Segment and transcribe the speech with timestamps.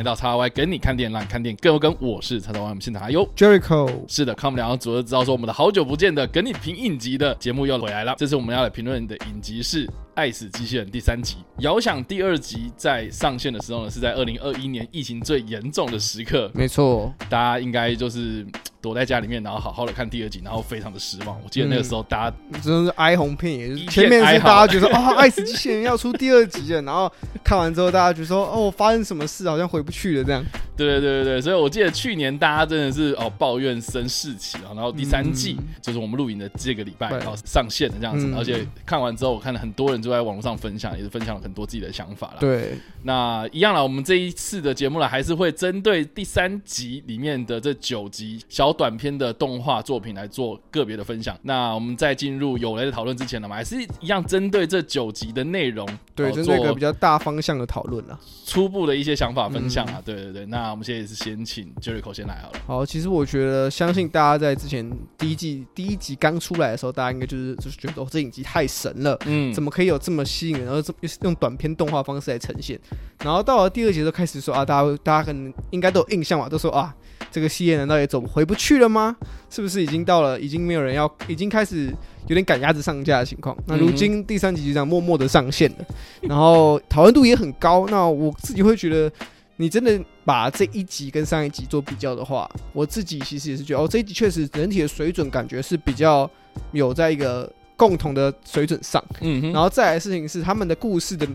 [0.00, 1.94] 来到叉 Y 跟你看电影，让你看电影更有梗。
[2.00, 8.14] 我是叉 Y，我们现场还有 Jericho，是的，看我们两个组就知道说，我们的好久不见的跟你评影集的节目又回来了。
[8.16, 9.86] 这次我们要来评论的影集是
[10.20, 11.36] 《爱死机器人》第三集。
[11.60, 18.46] 遥想第二集在上线的时候呢，是在二零二一年疫情最严重的时刻，没错，大家应该就是
[18.82, 21.40] 躲在家里面，然后好好的看第二集，然后非常的失望。
[21.42, 27.10] 我记得那个时候大家真的是哀鸿遍野，就是前面是大家觉得啊，爱死机器人要出第二集了，然后
[27.42, 30.44] 看完之后大家觉得说哦，发生什么事，好像回不去了这样。
[30.76, 42.36] 对对对对对，所以我记得去年大家真的是哦抱怨声四起啊，然后第三季、就是我们录影的这个礼拜对然后上线的这样子，嗯而且看完之后，我看了很多人就在网络上分享，也是分享了很多自己的想法啦。
[42.40, 51.38] 对，那一样了，我们这一次的节目呢，还是会针对第三集里面的这九集小短片的动画作品来做个别的分享。
[51.42, 58.18] 那我们在进入有雷的讨论之前呢，我们还是一样针对这九集的内容，对，哦针对一个比较大方向的讨论了。
[58.44, 60.02] 初步的一些想法分享嗯啊。
[60.04, 62.58] 对对对，那我们现在也是先请 Jericho 先来好了。
[62.66, 69.16] 好，其实我觉得，相信大家在之前第一季第一集刚出来的时候，大家应该就是就是觉得哦，这影集太神了。
[69.26, 72.78] 嗯，怎么可以有这么吸引人，然后这用短片动画方式来呈现？
[73.22, 76.94] 然后到了第二节就开始说啊，大家大家可能应该都有印象嘛，都说啊，
[77.30, 79.14] 这个系列难道也走回不去了吗？
[79.50, 81.92] 是不是已经到了已经没有人要，已经开始
[82.26, 83.56] 有点赶鸭子上架的情况？
[83.66, 85.84] 那如今第三集就这样默默的上线了，
[86.22, 87.86] 然后讨论度也很高。
[87.88, 89.12] 那我自己会觉得，
[89.56, 96.28] 你真的把这一集跟上一集做比较的话，我自己其实也是觉得，哦，这一集确实整体的水准感觉是比较
[96.72, 99.02] 有在一个共同的水准上。
[99.22, 101.26] 嗯，然后再来的事情是他们的故事的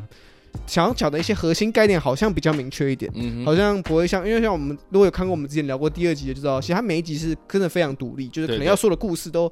[0.67, 9.51] 想要讲的一些核心概念好像比较明确一点，嗯，好像不会像因为像我们如果有看过我们之前聊过第二集的就知道，其实它每一集是真的非常独立，就是可能要说的故事都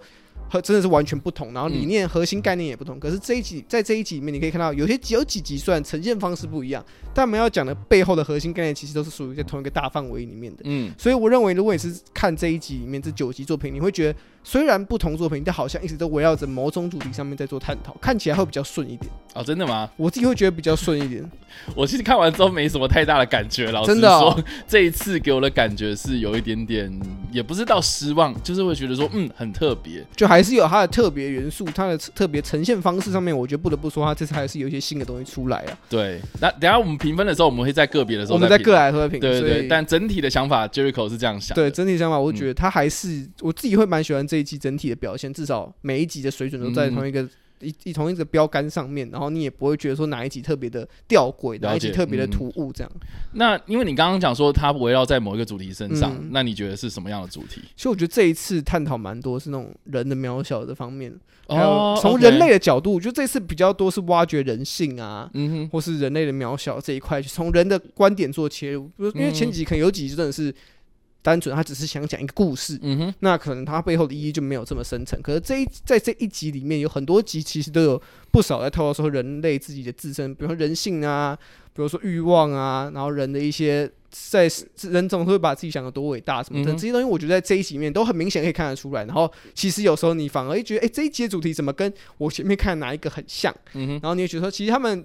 [0.50, 3.00] 和真的是完全不同，然后理嗯念、核心概念也不同。
[3.00, 6.84] 可是这一集在这一集里面，你可以看到有些有几集虽然呈现方式不一样，
[7.14, 10.62] 但我们要讲的背后的核心概念其实都是属于在同一个大范围里面的。
[10.66, 19.12] 嗯，所以我认为，如果你是看这一集里面这九集作品，你会觉得虽然不同作品，但好像一直都围绕着某种主题上面在做探讨，看起来会比较顺一点。
[19.34, 19.90] 哦，真的吗？
[19.98, 21.28] 我自己会觉得比较顺一点。
[21.76, 26.92] 我其实看完之后没什么太大的感觉，老实真的这一次给我的感觉是有一点点，
[27.32, 30.04] 也不是到失望，就是会觉得说，嗯，很特别。
[30.16, 35.78] 就还是有它的特别元素，它的特别呈现方式上面，我觉得不得不说，它这次还是有一些新的东西出来啊。
[35.90, 41.56] 对，那等一下我们评分的时候，我们会在个别的时候我们在评各来和平，所以对对对，但整体的想法，Jericho 是这样想。
[41.56, 47.28] 对整体想法，我觉得他还是、我自己会蛮喜欢这一季整体的表现，至少每一集的水准都在嗯同一个。
[47.64, 52.92] 一一同一个标杆上面，然后你也不会觉得说哪一集特别的吊诡，哪一集特别的嗯突兀，这样。
[53.34, 57.62] 那因为你刚刚讲说它围绕在某一个主题身上，嗯那你觉得是什么样的主题？
[57.76, 61.14] 其实我觉得这一次探讨蛮多是那种人的渺小的方面，
[61.48, 68.90] 还有哦从人类的角度，我觉得这次比较多是挖掘人性啊，嗯哼，或是人类的渺小这一块，从人的观点做切入。
[68.98, 70.54] 因为前几集可能有几集真的是
[71.24, 75.20] 单纯，他只是想讲一个故事，嗯哼，那可能它背后的意义就没有这么深层。
[75.24, 81.36] 可是这一在这一集里面有很多集其实都有不少在透露说人类自己的自身，比如说人性啊，
[81.74, 83.90] 比如说欲望啊，然后人的一些。
[84.30, 84.48] 在
[84.82, 89.04] 人总是会把自己想的多伟大什么的，嗯这些东西我觉得在这一集里面都很明显可以看得出来。
[89.06, 93.52] 然后其实有时候你反而会觉得，哎、这一集的主题怎么跟我前面看的哪一个很像？
[93.74, 95.04] 嗯哼，然后你也觉得说，其实他们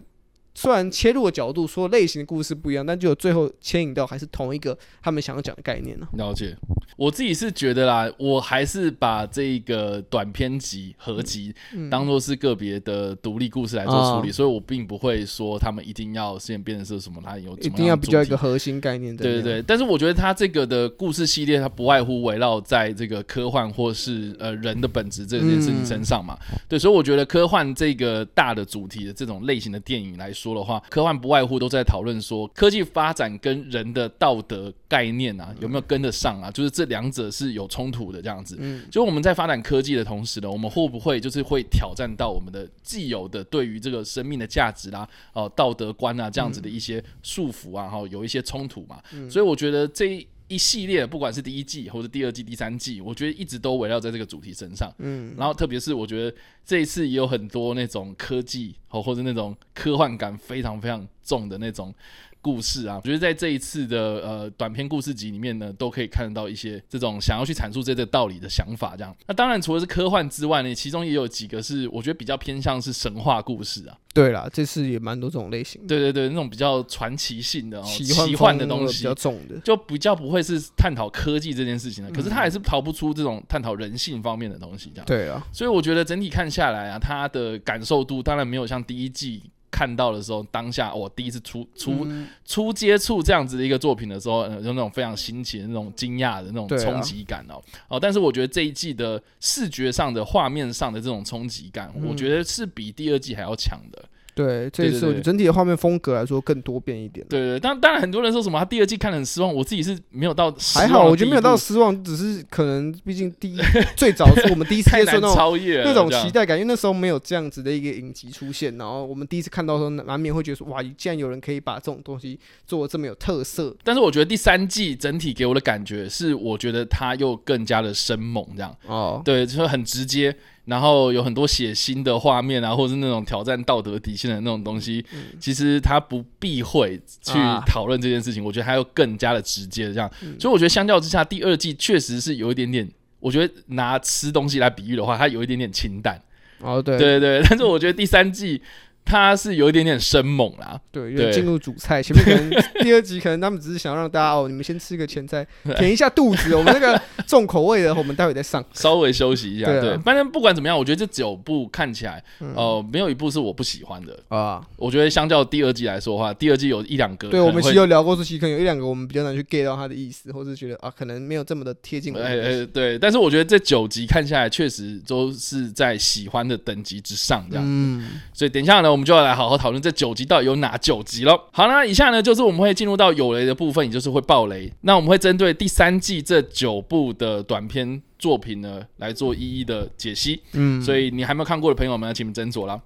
[0.58, 6.56] 虽然切入的角度说类型的故事不一样，但就最后牵引到还是同一个他们想要讲的概念呢、了解。
[6.96, 19.22] 我自己是觉得啦，我还是把这个短篇集合集嗯当做是个别的独立故事来做处理，啊所以我并不会说他们一定要现在变成是什么，它有一定要比较一个核心概念的。
[19.22, 26.36] 对对对，但是我觉得它这个的故事系列，它不外乎围绕在这个科幻或是呃人的本质这件事情身上嘛。
[26.66, 38.56] 对，所以我觉得科幻这个大的主题的这种类型的电影来说的话，科幻不外乎都在讨论说科技发展跟人的道德概念啊有没有跟得上啊，就是这两者是有冲突的这样子。
[38.59, 49.00] 嗯，就我们在发展科技的同时呢，我们会不会就是会挑战到我们的既有的对于这个生命的价值啦、哦、道德观啊这样子的一些束缚啊，哈、有一些冲突嘛。
[49.31, 54.93] 所以我觉得这一一系列，不管是第一季或者第二季、第三季，我觉得一直都围绕在这个主题身上。
[54.99, 61.95] 嗯，然后特别是我觉得这一次也有很多那种科技哦，或者那种科幻感非常非常重的那种
[62.40, 68.96] 故事啊，我觉得在这一次的呃短篇故事集里面呢，都可以看得到一些这种想要去阐述这个道理的想法。
[68.96, 73.96] 这样，那当然除了是科幻之外呢，其中也有几个是我觉得比较偏向是神话故事啊。
[74.14, 79.56] 对啦，这次也蛮多种类型的，对对对，那种比较传奇性的、哦、奇奇幻幻的东西比较，重的。
[79.61, 82.11] 就比较不会是探讨科技这件事情的。
[82.11, 85.06] 可是它嗯还是逃不出这种探讨人性方面的东西，这样。
[85.06, 92.29] 对啊，所以我觉得整体看下来啊，它的感受度当然没有像第一季看到的时候，当下我第一次出出嗯。
[92.44, 97.62] 初接触这样子的一个作品的时候，呃有那种非常新奇的那种惊讶的那种冲击感哦。
[97.88, 102.06] 哦，但是我觉得这一季的视觉上的画面上的这种冲击感，嗯。
[102.09, 104.05] 我觉得是比第二季还要强的。
[104.38, 107.26] 对，这一次我觉得整体的画面风格来说更多变一点。
[107.29, 113.58] 对对，当当然很多人说什么他第二季看得很失望，我自己是没有到还好，我觉得没有到失望，只是可能毕竟第一
[113.96, 123.76] 最早是我们第一次 接触那种超越那种期待感，因为那时候没有这样子的一个影集出现，然后我们第一次看到的时候，难免会觉得说，哇，竟然有人可以把这种东西做的这么有特色。
[123.82, 130.35] 但是我觉得第三季整体给我的感觉是，我觉得他又更加的生猛，这样哦，对，就是很直接，
[130.69, 135.03] 然后有很多血腥的画面啊，或者是那种挑战道德底线的那种东西，
[135.41, 137.32] 其实他不避讳去
[137.67, 140.38] 讨论这件事情，我觉得他又更加的直接，这样，嗯。
[140.38, 142.87] 所以我觉得相较之下，第二季确实是有一点点，
[143.19, 146.20] 我觉得拿吃东西来比喻的话，它有一点点清淡，
[146.61, 146.99] 哦，对。
[146.99, 148.61] 对对对，但是我觉得第三季
[149.08, 155.46] 它是有一点点生猛啦，对，对有进入主菜，前面可能 第二集可能他们只是想让大家哦，你们先吃个前菜，
[155.78, 156.55] 填一下肚子。
[156.55, 158.62] 我们那个 重口味的，我们待会再上。
[158.75, 164.19] 稍微休息一下，对反正不管怎么样，我觉得这九部看起来，嗯呃，没有一部是我不喜欢的。
[164.28, 172.40] 啊，我觉得相较第二季来说的话，第二季有一两个，对，我们其其实有聊过，这期可能有一两个我们比较难去 get 到他的意思，或是觉得啊，可能没有这么的贴近哎。
[172.40, 177.64] 哎对，但是我觉得这九集看下来，确实都是在喜欢的等级之上，这样。
[177.66, 181.49] 嗯，所以等一下呢，我们就要来好好讨论这九集到底有哪九集了。
[181.53, 184.71] 好，那以下呢就是我们会进入到有雷的部分，也就是会爆雷。
[184.83, 190.43] 那我们会针对第三季这九部的短片作品呢来做一一的解析。
[190.53, 192.79] 嗯，所以你还没有看过的朋友们，请你们斟酌啦。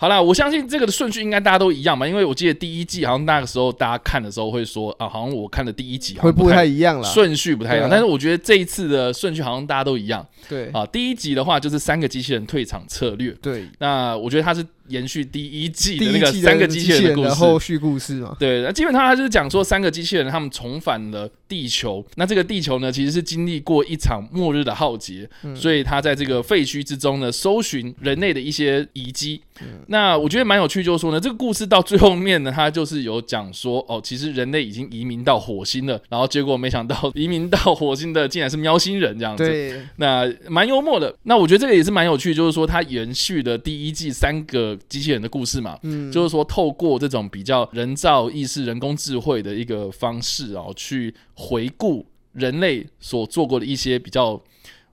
[0.00, 7.08] 好啦，我相信这个的顺序应该大家都一样吧，因为我记得第一季好像那个时候大家看的时候会说啊，好像我看的第一集好会不太一样啦。
[7.08, 10.86] 顺序不太一样，啊但是我觉得这一次的顺序好像大家都一样对啊。
[10.86, 17.30] 第一集的话就是三个机器人退场策略，对，那我觉得它是延续第一季的那个三个机机器人的故事。
[17.30, 18.36] 后续故事嘛。
[18.38, 29.40] 对，那基本上他就是讲说三个机器人他们重返了地球，那这个地球呢其实是经历过一场末日的浩劫，嗯所以他在这个废墟之中呢搜寻人类的一些遗迹。
[29.60, 39.44] 嗯那我觉得蛮有趣，就是说呢，这个故事到最后面呢，他就是有讲说哦，其实人类已经移民到火星了，然后结果没想到 移民到火星的竟然是喵星人这样子。
[39.44, 41.12] 对，那蛮幽默的。
[41.24, 54.42] 那我觉得这个也是蛮有趣，就是说它延续了第一季三个机器人的故事嘛，嗯，就是说透过这种比较人造意识、人工智慧的一个方式哦，去回顾人类所做过的一些比较。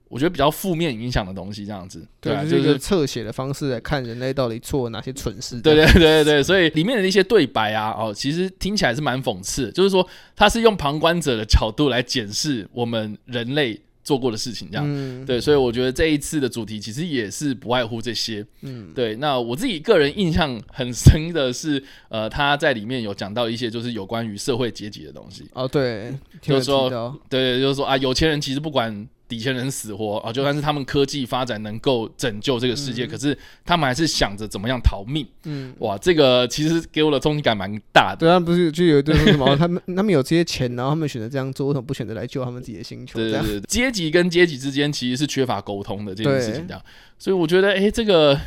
[0.08, 5.60] 我觉得比较负面影响的东西，这样子，对啊，对，就就是一个侧写的方式来看人类到底做了哪些蠢事。
[5.60, 14.86] 对对对对对，所以里面的一些对白啊，哦，其实听起来是蛮讽刺的，就是说他是用旁观者的角度来检视我们人类做过的事情，这样。
[14.88, 18.46] 嗯，对，所以我觉得这一次的主题其实也是不外乎这些。
[18.62, 25.50] 嗯，对，那我自己个人印象很深的是，呃，他在里面有讲到一些就是有关于社会阶级的东西。
[25.54, 35.26] 哦，对，就是说对，就是说啊，有钱人其实不管底层人死活啊，就算是他们科技发展能够拯救这个世界，可是他们还是想着怎么样逃命。
[35.46, 38.18] 嗯，哇，这个其实给我的冲击感蛮大的。
[38.20, 43.20] 对，啊不是就有一堆说什么，哦他们他们有这些钱，然后他们选择这样做，为什么不选择来救他们自己的星球？
[43.20, 46.82] 对对对，阶级跟阶级之间其实是缺乏沟通的这件事情，对这样，
[47.18, 48.40] 所以我觉得，哎、这个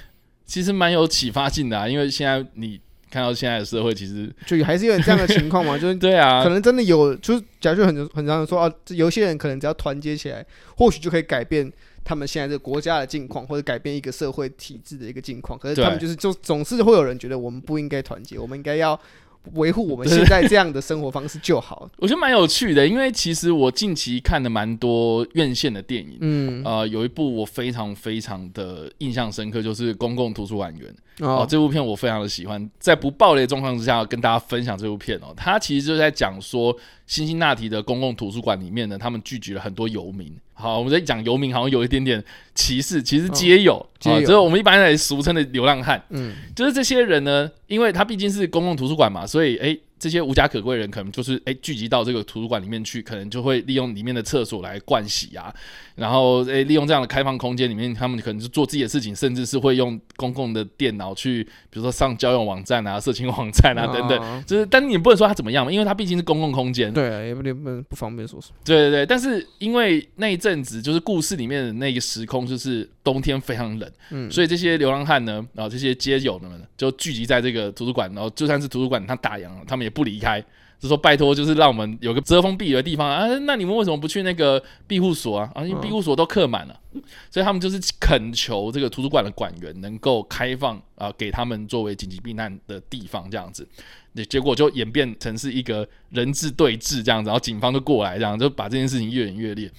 [0.44, 2.80] 其实蛮有启发性的啊，因为现在你
[3.10, 10.44] 看到现在的社会，其实就还是有点这样的情况嘛， 就是对啊可，能真的有，就是假如很很常说啊，这有些人可能只要团结起来，
[10.76, 11.70] 或许就可以改变
[12.04, 15.58] 他们现在这个国家的境况，或者改变一个社会体制的一个境况。
[15.58, 18.98] 可是他们就是就总是会有人觉得我们不应该团结，我们应该要
[19.54, 21.88] 维护我们 现在这样的生活方式就好。
[21.98, 26.18] 我觉得蛮有趣的，因为其实我近期看的蛮多院线的电影。
[26.20, 35.34] 嗯，呃，有一部我非常非常的印象深刻，就是《公共图书馆员》哦，哦，这部片我非常的喜欢，在不暴雷的状况之下跟大家分享这部片哦。
[35.36, 40.32] 它其实就在讲说，辛辛那提的公共图书馆里面呢，他们聚集了很多游民。
[40.54, 42.22] 好，我们在讲游民，好像有一点点
[42.54, 46.02] 歧视，其实皆有，皆有我们一般来俗称的流浪汉。
[46.10, 55.52] 嗯，就是这些人呢，因为他毕竟是公共图书馆嘛，所以诶，这些无家可归的人可能就是诶聚集到这个图书馆里面去，可能就会利用里面的厕所来灌洗啊，
[55.96, 64.18] 然后诶利用这样的开放空间里面，他们可能就做自己的事情，甚至是会用公共的电脑去，比如说上交友网站啊、色情网站啊等等。
[64.18, 66.92] 哦就是，但你不能说他怎么样嘛，因为他毕竟是公共空间。
[66.92, 68.54] 对啊，也不不不不方便说什么。
[68.64, 80.44] 对对对，但是因为那一阵子就是故事里面的那个时空，就是冬天非常冷，嗯所以这些流浪汉呢，然后这些街友们就聚集在这个图书馆，然后就算是图书馆他打烊了，他们也不离开，
[80.78, 83.26] 就说拜托，就是让我们有个遮风避雨的地方啊。
[83.46, 85.50] 那你们为什么不去那个庇护所啊？
[85.54, 86.80] 啊，因为庇护所都客满了，
[87.30, 93.66] 所以他们就是恳求这个图书馆的馆员能够开放啊，给他们作为紧急避难的地方这样子。
[94.12, 99.70] 那结果就演变成是一个人质对峙这样子，然后警方就过来，这样就把这件事情越演越烈。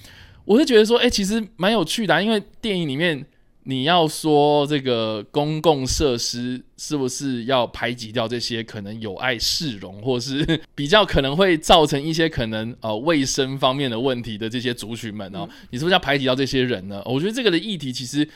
[0.50, 3.24] 我是觉得说，哎，其实蛮有趣的，因为电影里面。
[3.64, 15.46] 你要说这个公共设施是不是要排挤掉这些可能有碍市容，或是 比较可能会造成一些可能呃卫生方面的问题的这些族群们哦？
[15.70, 17.02] 你是不是要排挤掉这些人呢？
[17.04, 18.26] 我觉得这个的议题其实，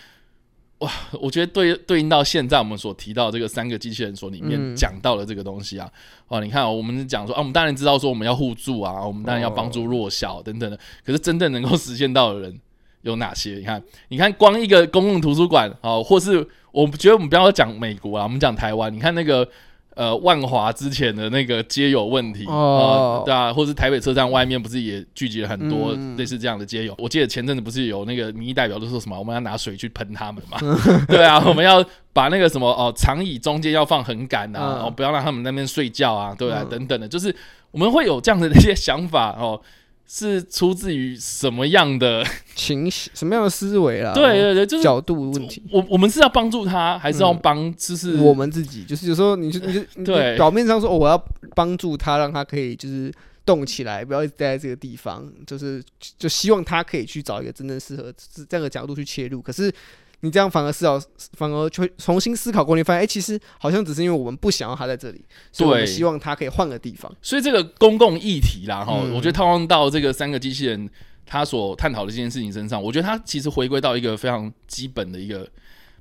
[0.78, 0.90] 哇，
[1.20, 5.90] 我觉得对对应到现在我们所提到这个三个机器人所里面讲到的这个东西啊，
[6.28, 12.60] 哦，你看我们讲说啊，我们当然知道说我们要互助啊，我们当然要帮助弱小等等的，可是真正能够实现到的人。
[13.02, 13.56] 有哪些？
[13.56, 16.38] 你看，你看，光一个公共图书馆，啊，或是
[16.72, 18.90] 我觉得我们不要讲美国啊，我们讲台湾。
[18.90, 19.46] 你看那个
[19.94, 26.94] 呃，万华之前的那个街友问题啊，对啊，或是台北车站外面不是也聚集了很多类似这样的街友？
[26.98, 30.58] 我记得前阵子不是有那个民意代表都说什么，我们要拿水去喷他们嘛？
[31.06, 37.34] 对啊，我们要把那个什么哦，长椅中间要放横杆啊，哦，不要让他们那边睡觉啊，对啊，等等的，就是
[37.70, 39.60] 我们会有这样的一些想法哦。
[40.06, 44.12] 是出自于什么样的 情绪、什么样的思维啦？
[44.12, 45.62] 对对对，就是角度问题。
[45.70, 47.74] 我我们是要帮助他，还是要帮？
[47.76, 51.16] 就是我们自己，就是有时候你就 你就对表面上说，我要
[51.54, 53.12] 帮助他，让他可以就是
[53.44, 55.82] 动起来，不要一直待在这个地方，就是
[56.18, 58.12] 就希望他可以去找一个真正适合
[58.48, 59.42] 这样的角度去切入。
[59.42, 59.72] 可是。
[60.24, 60.98] 你这样反而思考，
[61.34, 67.14] 反而去重新思考过，你发现，哎，其实好像只是因为我们不想要他在这里，所以我们希望他可以换个地方。
[67.20, 70.88] 所以这个公共议题啦，哈，我觉得套用到这个三个机器人
[71.26, 75.46] 他所探讨的这件事情身上，我觉得他其实回归到一个非常基本的一个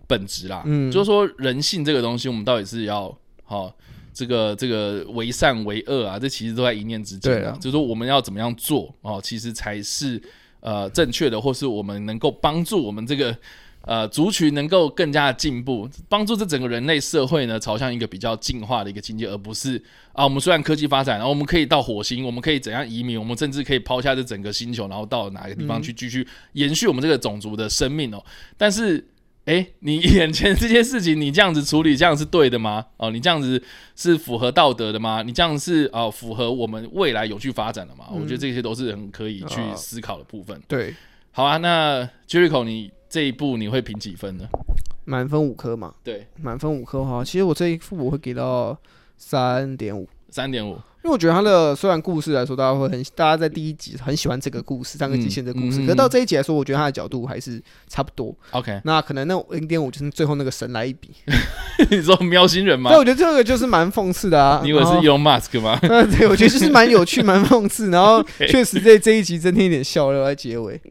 [0.07, 3.13] 本质啦，嗯，就是说人性这个东西，我们到底是要
[3.43, 3.69] 好
[4.13, 10.21] 这个这个为善为恶啊，这其实都在一念之间啊，就是说我们要怎么样做哦，其实才是
[10.61, 13.37] 呃正确的，或是我们能够帮助我们这个。
[13.85, 19.75] 呃，族群能够更加的进步，帮助这整个人类社会呢，朝向一个比较进化的一个境界，而不是
[20.13, 28.23] 啊，我们虽然科技发展，然后我们可以到火星，我们可以怎样移民，我们甚至可以抛下这整个星球，然后到哪个地方去继续延续我们这个种族的生命哦。
[28.57, 29.05] 但是，
[29.43, 32.85] 哎，你眼前这些事情，你这样子处理，这样是对的吗？
[32.95, 33.61] 哦，你这样子
[33.97, 35.21] 是符合道德的吗？
[35.23, 38.05] 你这样是啊，符合我们未来有序发展的吗？
[38.13, 40.57] 我觉得这些都是很可以去思考的部分。
[40.69, 40.95] 对，
[41.31, 42.89] 好啊，那 Jericho 你。
[43.13, 44.45] 这一部你会评几分呢？
[45.05, 45.93] 满分五颗嘛？
[46.03, 47.23] 对，满分五颗哈。
[47.23, 48.75] 其实我这一副我会给到
[49.17, 50.71] 三点五，三点五。
[50.71, 55.85] 因为我觉得它的虽然故事来说，大家会很，大家在第一集很喜欢这个故事，三个极限的故事。
[55.85, 58.35] 可到这一集来说，我觉得它的角度还是差不多。
[58.49, 61.11] OK，那可能那零点五就是最后那个神来一笔。
[61.91, 62.89] 你说喵星人吗？
[62.89, 64.61] 对，我觉得这个就是蛮讽刺的啊。
[64.63, 65.77] 你以为是 Elon Musk 吗？
[66.17, 70.81] 对，我觉得就是蛮有趣、蛮讽刺，然后 确实在这一集增添一点笑料在结尾。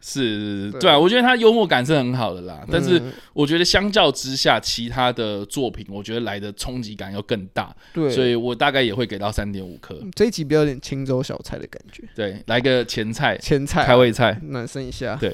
[0.00, 0.90] 是，对。
[0.90, 3.00] 啊，我觉得他幽默感是很好的啦，但是
[3.32, 10.00] 我觉得相较之下，其他的作品我觉得来的冲击感要更大，对，所以我大概也会给到三点五颗。
[10.14, 15.30] 这一集比较有点青州小菜的感觉，对，来个前菜，前菜，开胃菜，暖身一下，对，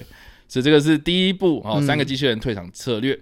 [0.48, 3.18] 所以这个是第一步哦，三个机器人退场策略。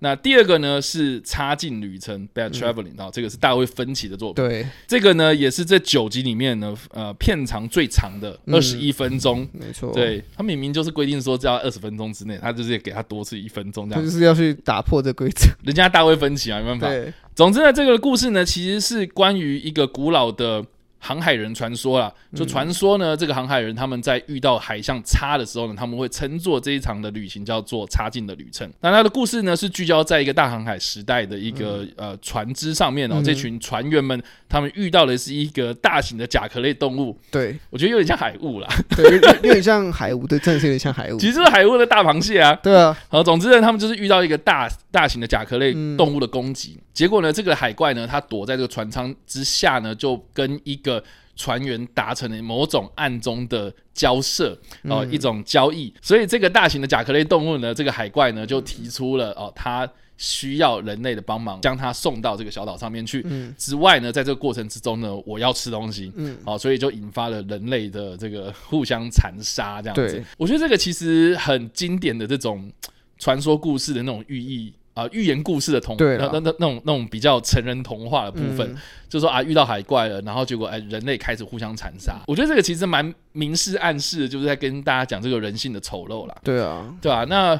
[0.00, 4.44] 那第二个呢是插进旅程 （Bad Traveling） 啊，这个是大卫芬奇的作品。
[4.44, 9.46] 对，这个呢也是这九集里面呢，呃，片长最长的二十一分钟。
[9.52, 14.04] 没错，对他明明就是规定说只要二十分钟之内，他就是给他多出一分钟这样。
[14.04, 15.48] 就是要去打破这规则。
[15.64, 16.88] 人家大卫芬奇啊，没办法。
[16.88, 20.64] 对，总之呢，这个故事呢其实是关于一个古老的。
[21.00, 28.68] 航海人传说啦，就传说呢，这个航海人他们在遇到海象差的时候呢，他们会称作这一场的旅行叫做“差劲的旅程”。
[28.82, 37.16] 那他的故事呢，是聚焦在一个大航海时代的一个呃船只上面哦，这群船员们他们遇到的是一个大型的甲壳类动物。
[37.30, 41.18] 对，我觉得有点像海雾啦，对，有点像海雾，对，真的是有点像海雾。
[41.18, 42.54] 其实是海雾的大螃蟹啊。
[42.60, 50.87] 对啊，好，总之呢，他们就是遇到一个大大型的甲壳类动物的攻击，结果呢，这个海怪呢，它躲在这个船舱之下呢，就跟一个。
[51.36, 63.22] 船员达成了某种暗中的交涉哦，一种交易，所以这个大型的甲壳类动物呢，这个海怪呢就提出了哦，它需要人类的帮忙，将它送到这个小岛上面去。
[63.24, 70.24] 嗯之外呢，在这个过程之中呢，我要吃东西，嗯，好，所以就引发了人类的这个互相残杀这样子。
[70.36, 72.68] 我觉得这个其实很经典的这种
[73.16, 74.74] 传说故事的那种寓意。
[74.98, 78.76] 啊，寓言故事的童，那那那那种那种比较成人童话的部分，
[79.08, 82.20] 就说啊，遇到海怪了，然后结果哎，人类开始互相残杀。
[82.26, 86.36] 我觉得这个其实蛮明示暗示，就是在跟大家讲这个人性的丑陋啦。
[86.42, 87.22] 对啊，对啊。
[87.28, 87.52] 那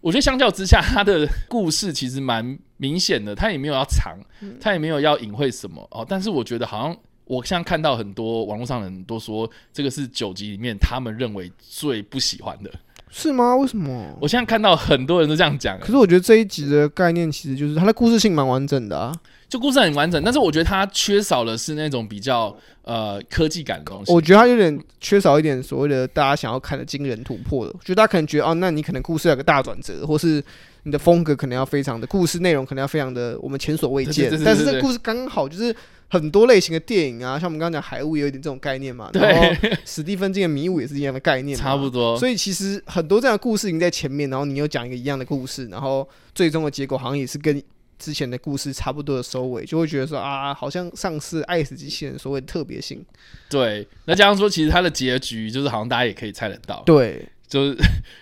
[0.00, 4.16] 我觉得相较之下，他的故事其实蛮明显的，他也没有要藏，
[4.60, 6.06] 他也没有要隐晦什么哦。
[6.08, 12.70] 但是我觉得好像我现在看到很多网络上的人都说，这个是九集里面他们认为最不喜欢的。
[13.16, 13.54] 是吗？
[13.54, 14.18] 为什么？
[14.20, 19.14] 我现在看到很多人都这样讲，可是我觉得这一集的概念其实就是它的故事性蛮完整的啊。
[19.48, 24.12] 就故事很完整，但是我觉得它缺少的是那种比较呃科技感的东西。
[24.12, 27.70] 我觉得它有点缺少一点所谓的大家想要看的惊人突破的。
[27.72, 30.42] 我觉得大家可能觉得哦，那你可能故事有个大转折，或是
[30.82, 34.28] 你的风格可能要非常的，故事内容可能要非常的我们前所未见。
[34.44, 35.72] 但是这故事刚好就是
[36.14, 39.10] 很多类型的电影啊，像我们刚刚讲海雾也有一点这种概念嘛。
[39.14, 39.42] 然后
[39.84, 42.16] 史蒂芬金的迷雾也是一样的概念，差不多。
[42.16, 47.60] 所以其实很多这样的故事已经在前面，然后你又讲一个一样的故事，然后最终的结果好像也是跟。
[47.96, 53.02] 之前的故事差不多的收尾，就会觉得说啊，好像丧失爱死机器人所谓的特别性。
[53.48, 56.82] 对，那这样说，其实它的结局就是好像大家也可以猜得到。
[56.84, 57.76] 对，就是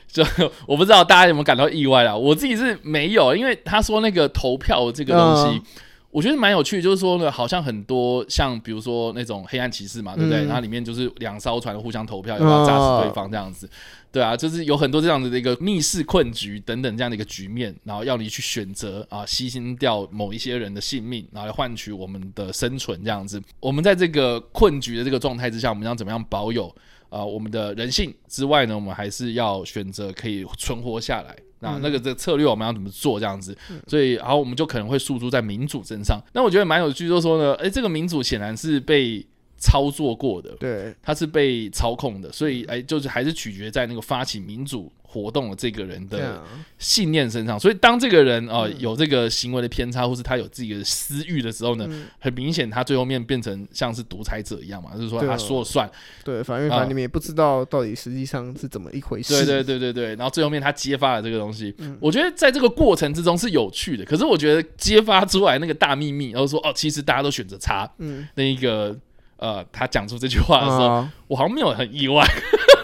[0.07, 0.23] 就
[0.67, 2.15] 我不知道大家有没有感到意外啊？
[2.15, 5.63] 我自己是没有，因为他说那个投票这个东西。
[6.13, 10.45] 我觉得蛮有趣，就是说呢，好像很多像比如说那种黑暗骑士嘛，对不对？
[10.45, 13.67] 然后里面就是两艘船互相投票，要不要炸死对方这样子，
[14.13, 23.43] 对啊，就是有很多这样子的一个密室困局等等这样的一个局面，然后要你去选择啊，牺牲掉某一些人的性命，然后来换取我们的生存这样子。
[23.59, 26.69] 我们在这个困局的这个状态之下，我们要怎么样保有
[27.09, 28.75] 啊我们的人性之外呢？
[28.75, 31.35] 我们还是要选择可以存活下来。
[31.63, 33.57] 那那个这个策略我们要怎么做这样子？
[33.87, 36.21] 所以然后我们就可能会诉诸在民主身上。
[36.35, 39.25] 那我觉得蛮有趣，就是说呢，哎，这个民主显然是被
[39.57, 44.93] 操作过的，对，它是被操控的，所以哎，就是还是取决在那个发起民主。
[45.13, 46.43] 活动的这个人的
[46.79, 51.87] 信念身上，所以当这个人啊有这个行为的偏差，或是他有自己的私欲的时候呢，
[52.19, 55.91] 很明显他最后面变成像是独裁者一样嘛，就是说他说了算。
[56.25, 59.35] 对，反正反正你们也不知道到底实际上是怎么一回事。
[59.35, 64.05] 对对对对对，然后最后面他揭发了这个东西，我觉得在这个过程之中是有趣的。
[64.07, 68.97] 可是我觉得揭发出来那个大秘密，然后说哦，其实大家都选择差，嗯，那一个
[69.37, 72.25] 呃，他讲出这句话的时候，我好像没有很意外。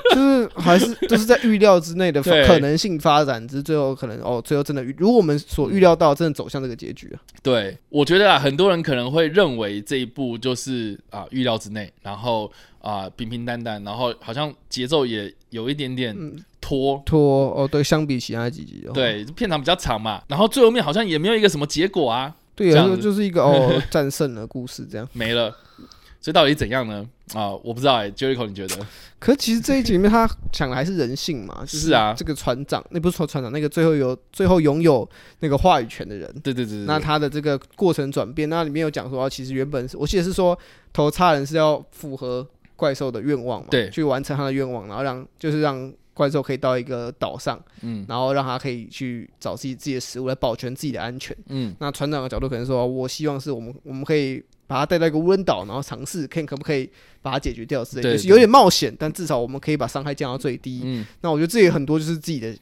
[0.15, 7.21] 就是还是都是在预料之内的可能性发展，只是最后可能哦，最后真的如果我们所预料到，真的走向这个结局啊。
[7.43, 16.17] 对，我觉得啊，很多人可能会认为这一部就是啊预料之内，然后啊平平淡淡，然后好像节奏也有一点点
[16.61, 17.69] 拖拖哦。
[17.71, 22.35] 对，相比其他几集，对片长比较长嘛，然后最后面好像也没有一个什么结果啊。
[22.55, 25.55] 对啊，就是一个哦 战胜了故事这样没了。
[26.29, 27.09] 所以到底怎样呢？
[27.33, 28.87] 啊，我不知道哎，Jericho，你觉得？
[29.19, 35.09] 可其实这一集里面他讲的还是人性嘛， 是啊，这个船长，那不是说船长，那个最后有最后拥有
[35.41, 40.59] 那个话语权的人，对对对，那他的这个过程转变，那里面有讲说，其实原本是我记得是说，
[40.93, 54.45] 投差人是要符合怪兽的愿望嘛，对，去完成他的愿望，然后让就是让怪兽可以到一个岛上，嗯，然后让他可以去找自己自己的食物来保全自己的安全，嗯，那船长的角度可能说，我希望是我们我们可以。
[54.69, 56.89] 把它带到一个无人岛，然后尝试看可不可以
[57.21, 60.83] 把它解决掉之类，就是有点冒险，但至少我们可以把伤害降到最低。
[60.85, 62.57] 嗯，那我觉得这也很多就是自己的。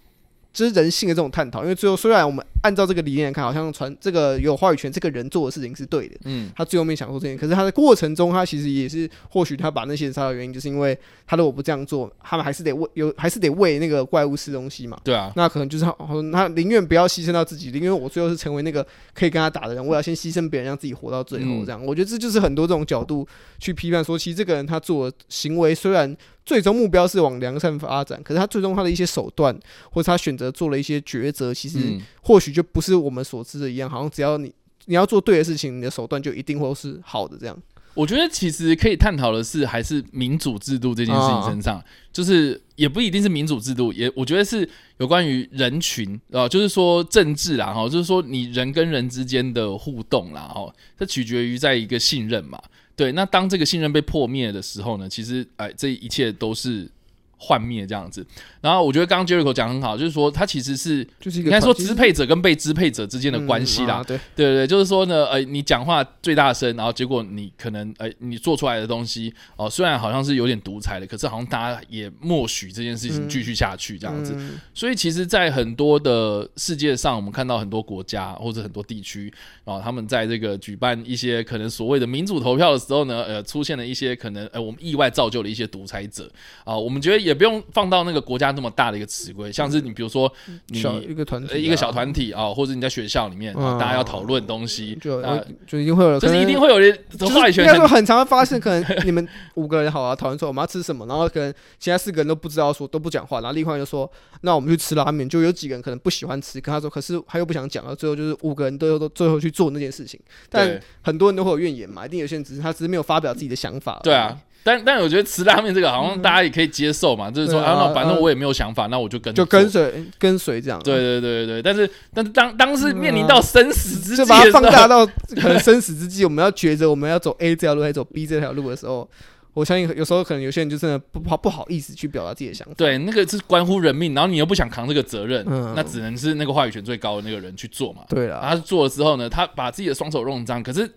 [0.52, 10.98] 就是人性的这种探讨，因为最后虽然我们按照这个理念看，好像传这个有话语权这个人做的事情是对的，嗯，他最后面想说这件，可是他的过程中，他其实也是或许他把那些人杀的原因，就是因为
[11.28, 15.94] 他如果不这样做，他们还是得喂有还是得喂那个怪物吃东西嘛，对啊，那可能就是他
[16.32, 23.26] 他宁愿不要牺牲到自己，因为我最后是成为那个可以跟他打的人，我要先牺牲别人，让自己活到最后，这样，我觉得这就是很多这种角度
[23.60, 26.16] 去批判说，其实这个人他做的行为虽然。
[26.46, 29.52] 最终目标是往良善发展，可是他最终他的一些手段，
[29.90, 33.88] 或者他选择做了一些抉择，其实或许就不是我们所知的一样。
[33.88, 34.50] 好像只要你
[34.86, 37.36] 你要做对的事情，你的手段就一定会是好的。
[37.38, 37.54] 这样，
[37.92, 52.58] 我觉得其实可以探讨的是，还是民主制度这件事情身上，就是也不一定是民主制度，也我觉得是有关于人群啊，就是说政治啦，哈，就是说你人跟人之间的互动啦，哈，这取决于在一个信任嘛。
[52.96, 55.06] 对，那当这个信任被破灭的时候呢？
[55.06, 56.90] 其实，哎，这一切都是。
[57.38, 58.26] 幻灭这样子，
[58.60, 64.02] 然后我觉得刚刚 Jericho 讲很好，就是说他其实是就是应该说支配者跟被支配者之间的关系啦。
[64.02, 74.34] 对对对，就是说呢，呃，你讲话最大声，然后结果你可能，呃，你做出来的东西，哦，虽然好像是有点独裁的，可是好像大家也默许这件事情继续下去这样子。
[74.72, 79.30] 所以其实，在很多的世界上，我们看到很多国家或者很多地区，
[79.64, 86.32] 然后他们在这个举办一些可能所谓的民主投票的时候呢，呃，出现了一些可能，呃，我们意外造就了一些独裁者
[86.64, 87.25] 啊，我们觉得。
[87.26, 90.32] 也不用放到那个国家那么大的一个词规，像是你比如说
[90.68, 104.08] 你小一个团一个小团体啊，或者你在学校里面，大家要讨论东西，就啊就一定会有人，就是一定会有人应该说很常会发现，可能你们五个人好啊，讨论说我们要吃什么，然后可能其他四个人都不知道说都不讲话，然后另外就说
[104.42, 129.08] 那我们去吃拉面，就有几个人可能不喜欢吃，跟他说，可是他又不想讲，然后最后就是五个人都都最后去做那件事情，但很多人都会有怨言嘛，一定有些人只是他只是没有发表自己的想法，对啊。，但但我觉得吃拉面这个好像大家也可以接受嘛，就是说啊啊，那反正我也没有想法，那我就跟就跟做随跟随这样，对对对对对，但是但是当当是面临到生死之际就把它放大到可能生死之际，我们要抉择我们要走 A 这条路还是走 B 这条路的时候，
[129.54, 132.74] 我相信有时候可能有些人就真的不好不好意思去表达自己的想法。
[132.76, 138.02] 对，那个是关乎人命，然后你又不想扛这个责任，嗯那只能是那个话语权最高的那个人去做嘛。
[138.08, 140.90] 对啦，然后他做了之后呢，他把自己的双手弄脏，可是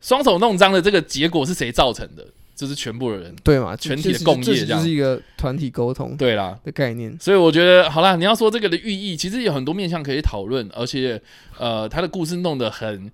[0.00, 2.26] 双手弄脏的这个结果是谁造成的？
[2.60, 3.34] 就是全部的人。
[3.42, 7.16] 对嘛，全体的共业这样就是一个团体沟通对啦，的概念。
[7.18, 11.20] 所以我觉得好啦，你要说这个的寓意，其实有很多面向可以讨论，而且
[11.58, 13.10] 呃，他的故事弄得很。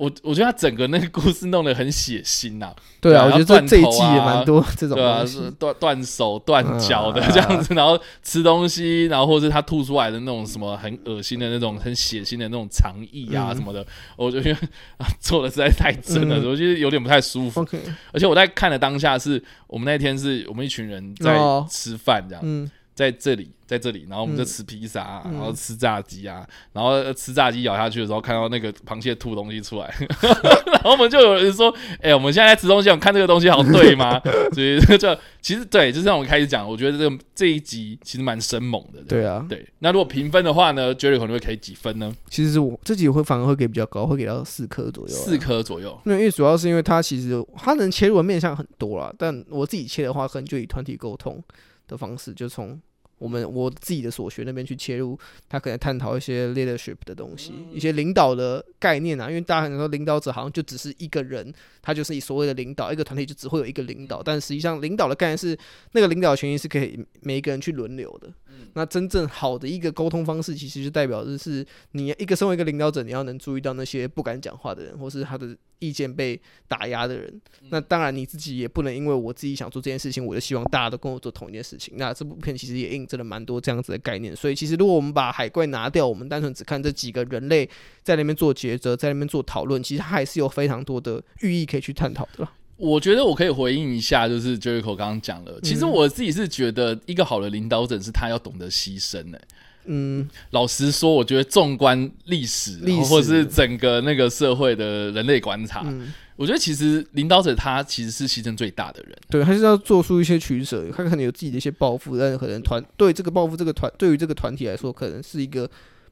[0.00, 5.50] 我我觉得他整个那个故事弄得很血腥呐、对啊，我觉得这这一季也蛮多这种对啊，是。
[5.52, 13.86] 断断手断脚的嗯这样子，然后吃东西，然后或者是他吐出来的那种什么很恶心的那种很血腥的那种肠液啊嗯什么的，
[14.16, 14.58] 我就觉得
[14.96, 17.66] 啊做的实在太真了，嗯我觉得有点不太舒服。
[18.12, 29.90] 而且我在看的当下是，我们那天是我们一群人在哦吃饭这样，嗯，在这里，在这里，然后我们就嗯吃披萨、啊，嗯然后吃炸鸡啊，然后呃吃炸鸡咬下去的时候，看到那个螃蟹吐东西出来，
[30.70, 34.20] 然后我们就有人说：“哎、我们现在在吃东西，我们看这个东西好对吗？”
[34.52, 39.02] 所以就其实对，就是让我们开始讲，我觉得这个这一集其实蛮生猛的。
[39.08, 42.14] 对啊，对，那如果评分的话呢，Jerry 可能会给几分呢？
[42.28, 45.18] 其实是我这集会反而会给比较高，会给到四颗左右啊。
[45.24, 45.98] 四颗左右。
[46.04, 51.42] 那因为主要是因为它其实它能切入的面向很多啦，但我自己切的话，可能就以团体沟通
[51.88, 52.78] 的方式，就从
[53.20, 59.28] 我们我自己的所学那边去切入，他可能探讨一些 leadership 的东西，一些领导的概念啊。
[59.28, 61.52] 因为大家可能说领导者好像就只是一个人，
[61.82, 65.56] 他就是以所谓的领导，一个团体就只会有一个领导，但实际上领导的概念是
[65.92, 68.32] 那个领导权益是可以每一个人去轮流的。
[68.74, 77.40] 那真正好的一个沟通方式，其实就代表的是你一个身为一个领导者，你要能注意到那些不敢讲话的人，或是他的意见被打压的人。
[77.70, 81.94] 那当然你自己也不能因为我自己想做这件事情，我就希望大家都跟我做同一件事情。
[81.96, 84.34] 那这部片其实也印证了蛮多这样子的概念。
[84.36, 87.68] 所以其实如果我们把海怪拿掉，我们单纯只看这几个人类
[88.04, 92.46] 在那边做抉择，在那边做讨论，其实它还是有非常多的寓意可以去探讨的。
[92.76, 95.90] 我觉得我可以回应一下，就是 Jericho 刚刚讲了，其实嗯。
[95.90, 99.40] 我自己是觉得一个好的领导者是他要懂得牺牲的、
[99.84, 109.14] 嗯，老实说，我觉得纵观历史，或是整个那个社会的人类观察，嗯我觉得其实领导者他其实是牺牲最大的人。
[109.28, 110.90] 对，他是要做出一些取舍。
[110.90, 115.70] 他可能有自己的一些抱负，但是可能团对这个抱负，这个团对于这个团体来说，可能是一个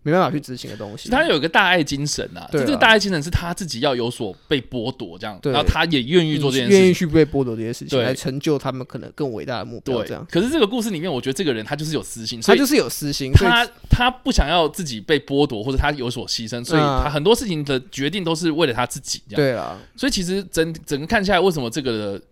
[0.09, 1.09] 没办法去执行的东西。
[1.09, 6.95] 他有一个大爱精神啊，对啊这个大爱精神是他自己要有所被剥夺，这样，然后他也愿意做这件事愿意。
[6.99, 9.99] 去被剥夺这些事情，来成就他们可能更伟大的目标。
[9.99, 19.23] 对这样，，可是这个故事里面，我觉得这个人他就是有私心，他就是有私心，他他不想要自己被剥夺，或者他有所牺牲，所以嗯他很多事情的决定都是为了他自己。
[19.29, 22.23] 这样，对啊，所以其实整整个看下来，为什么这个的，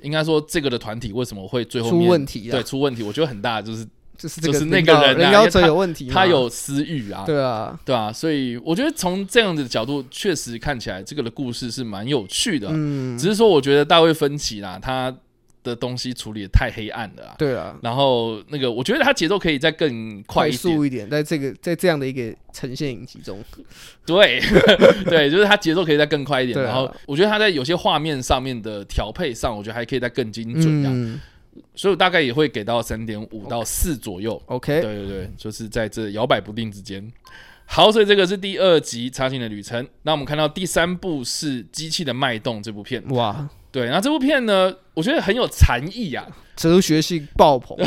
[0.00, 3.02] 应该说这个的团体为什么会最后出面问题啊，对出问题？
[3.02, 3.86] 我觉得很大，就是
[4.16, 12.68] 就是那个人啊他有问题嘛，他有私欲啊，对啊，对啊，所以我觉得从这样的角度，确实看起来这个的故事是蛮有趣的。
[12.72, 15.14] 嗯，只是说，我觉得大卫芬奇啦，他
[15.62, 17.34] 的东西处理的太黑暗了啊。
[17.36, 20.58] 对啊，然后那个，我觉得他节奏可以再更快快一点。
[20.58, 23.42] 速一点，在这个在这样的一个呈现影集中，
[24.04, 24.40] 对
[25.06, 26.58] 对，就是他节奏可以再更快一点。
[26.60, 30.92] 啊然后我觉得他在有些画面上面的调配上，我觉得还可以再更精准这样。
[30.94, 31.20] 嗯
[31.74, 34.40] 所以我大概也会给到三点五到四左右。
[34.46, 37.12] ，OK，对对对，就是在这摇摆不定之间。
[37.64, 39.84] 好，所以这个是第二集《查询的旅程》。
[40.02, 43.02] 那我们看到第三部是《机器的脉动》这部片。
[43.08, 46.24] 哇，对，那这部片呢，我觉得很有禅意啊。
[46.56, 47.76] 哲学性爆棚，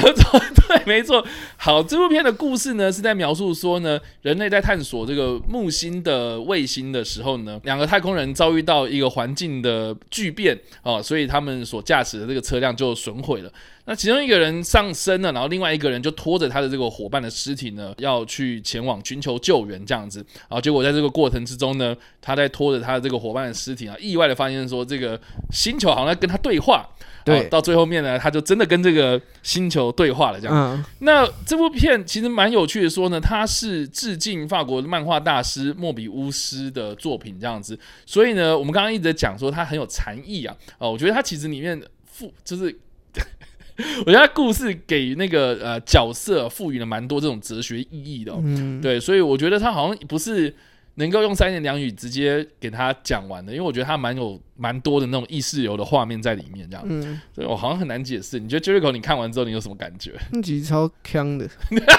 [0.70, 1.26] 对，没错。
[1.58, 13.52] 好，这部片的故事呢，是在描述说呢，人类在探索这个木星的卫星的时候呢，两个太空人遭遇到一个环境的巨变哦，所以他们所驾驶的这个车辆就损毁了。
[13.86, 20.24] 那其中一个人上升了，然后另外一个人就拖着他的这个伙伴的尸体呢，要去前往寻求救援这样子。
[20.42, 25.20] 然后结果在这个过程之中呢，他在拖着他的这个伙伴的尸体啊，意外的发现说，这个
[25.52, 26.88] 星球好像在跟他对话。
[27.24, 27.42] 对。
[27.42, 30.56] 哦到最后面呢，他就真的跟这个星球对话了，这样。
[30.56, 42.78] 嗯，那这部片其实蛮有趣的，说呢，它是致敬法国漫画大师莫比乌斯的作品这样子，所以呢，我们刚刚一直在讲说它很有禅意啊，哦，我觉得它其实里面赋就是
[44.06, 50.54] 我觉得他故事给那个呃角色赋予了蛮多这种哲学意义的哦、嗯，对，所以我觉得他好像不是
[51.00, 58.38] 能够用三言两语直接给他讲完的，因为我觉得他蛮有蛮多的那种意识流的画面在里面，这样，嗯，所以我好像很难解释。
[58.38, 60.14] 你觉得 Jericho 你看完之后你有什么感觉？
[60.32, 61.50] 那集超强的。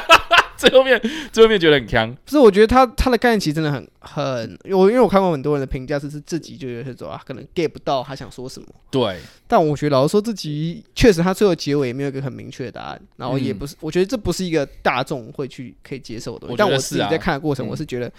[0.61, 1.01] 最后面
[1.33, 8.69] 最后面觉得很强，不是，我觉得他他的概念其实真的很很，我因为我看过很多人的评价是是自己就有些说啊，可能 get 不到他想说什么。
[8.91, 16.53] 对，但我觉得老实说，这集确实他最后结尾也没有一个很明确的答案，然后也嗯不是，我觉得这不是一个大众会去可以接受的东西。
[16.53, 18.13] 我是啊但我自己在看的过程，嗯我是觉得。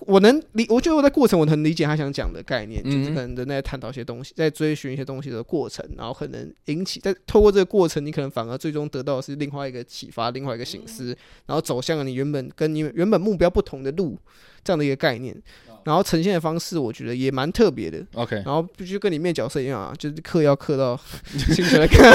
[0.00, 14.18] 我能理，我觉得我在过程我能理解他想讲的概念，就是嗯可能人在探讨一些东西，在追寻一些东西的过程，然后可能引起在透过这个过程，你可能反而最终得到的是另外一个启发，另外一个醒思，然后走向了你原本跟你原本目标不同的路
[14.64, 15.36] 这样的一个概念，
[15.84, 18.04] 然后呈现的方式，我觉得也蛮特别的。
[18.14, 20.98] OK，然后必须跟里面角色一样啊，就是刻要刻到
[21.38, 22.12] 心血来看，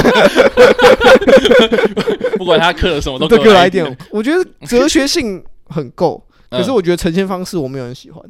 [2.37, 3.97] 不管他刻了什么都都给给我来一点。
[4.11, 8.23] 我觉得哲学性很够，可是嗯我觉得呈现方式我没有很喜欢。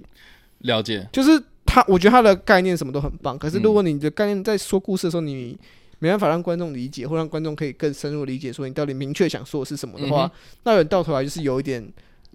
[0.59, 5.57] 了解，就是他，我觉得他的概念什么都很棒，可是嗯如果你的概念在说故事的时候，你
[5.99, 10.31] 没办法让观众理解，或让观众可以更深入理解，说你到底明确想说的是什么的话，嗯
[10.63, 11.87] 那有人到头来就是有一点，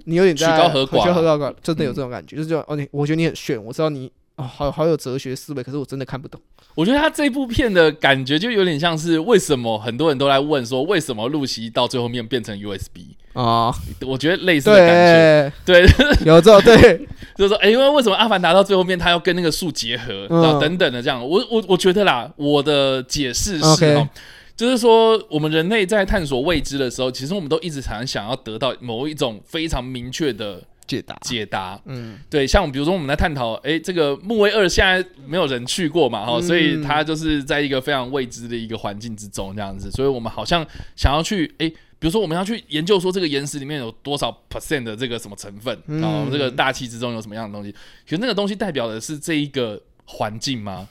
[0.05, 6.41] 你有点在曲高和寡曲高和寡，真的有嗯这种感觉，就是这种哦，你我觉得你很炫，我知道你哦，好好有哲学思维，可是我真的看不懂。
[6.75, 13.75] 我觉得他这部片的感觉就有点像是为什么很多人都来问说为什么露西到最后面变成 USB，啊，
[14.07, 20.43] 我觉得类似的感觉，对，对， 有这种对， 就是说，哎、因为为什么阿凡达到最后面他要跟那个树结合，嗯。
[20.43, 24.09] 然后等等的这样，我我我觉得啦，我的解释是。
[24.55, 31.81] 就是说，我们人类在探索未知的时候，其实我们都一直常想要得到某一种非常明确的解答，解答。
[31.87, 40.65] 嗯，对，像比如说我们在探讨，哎，这个木卫二现在没有人去过嘛，哈、嗯所以它就是在一个非常未知的一个环境之中这样子，所以我们好像
[40.95, 47.71] 想要去，哎，比如说我们要去研究说这个岩石里面有多少 percent 的这个什么成分，嗯然后这个大气之中有什么样的东西，
[48.05, 50.89] 其实那个东西代表的是这一个环境吗？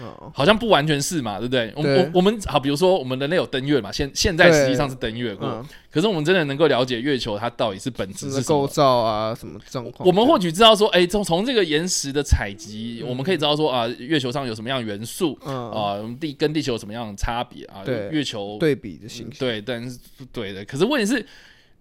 [0.00, 1.72] 哦，好像不完全是嘛，对不对？
[1.76, 8.68] 我们我我们好，比如说我们人类有登月嘛，现现在实际上是登月过，嗯，可是我们真的能够了解月球它到底是本质什么构是什么？
[8.68, 10.06] 造啊，什么状况？
[10.06, 17.82] 我们或许知道说，哎，从从这个岩石的采集，嗯我们可以知道说啊，月球上有什么样的元素嗯啊，地跟地球有什么样的差别啊？
[17.84, 19.98] 对月球对比的形象，对，但是
[20.32, 20.64] 对的。
[20.64, 21.24] 可是问题是，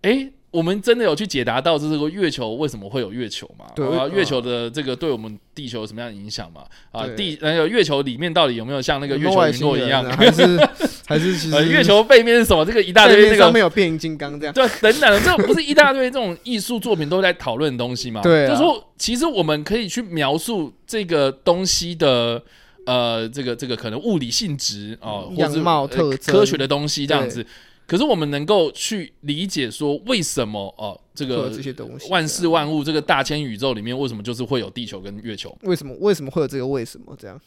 [0.08, 3.66] 哎，我们真的有去解答到这个月球为什么会有月球嘛？
[3.76, 6.62] 对啊，嗯月球的这个对我们地球有什么样的影响嘛？
[6.92, 10.06] 啊，地那个月球里面到底有没有像那个月球陨有没有外星落一样？
[10.06, 10.70] 啊还是
[11.06, 12.64] 还是其 呃，实月球背面是什么？
[12.64, 18.22] 这个一大堆那个面上面有变形金刚这样，对，等等的，这不是一大堆这种艺术作品都在讨论的东西嘛？
[18.22, 22.42] 对啊就说其实我们可以去描述这个东西的。
[22.86, 27.46] 呃，这个这个可能物理性质哦，或样貌特征科学的东西这样子。
[27.88, 35.58] 可是我们能够去理解说，为什么哦，这个这些东西，万事万物这个大千宇宙里面，为什么就是会有地球跟月球？
[35.64, 37.40] 为什么为什么会有这个为什么这样？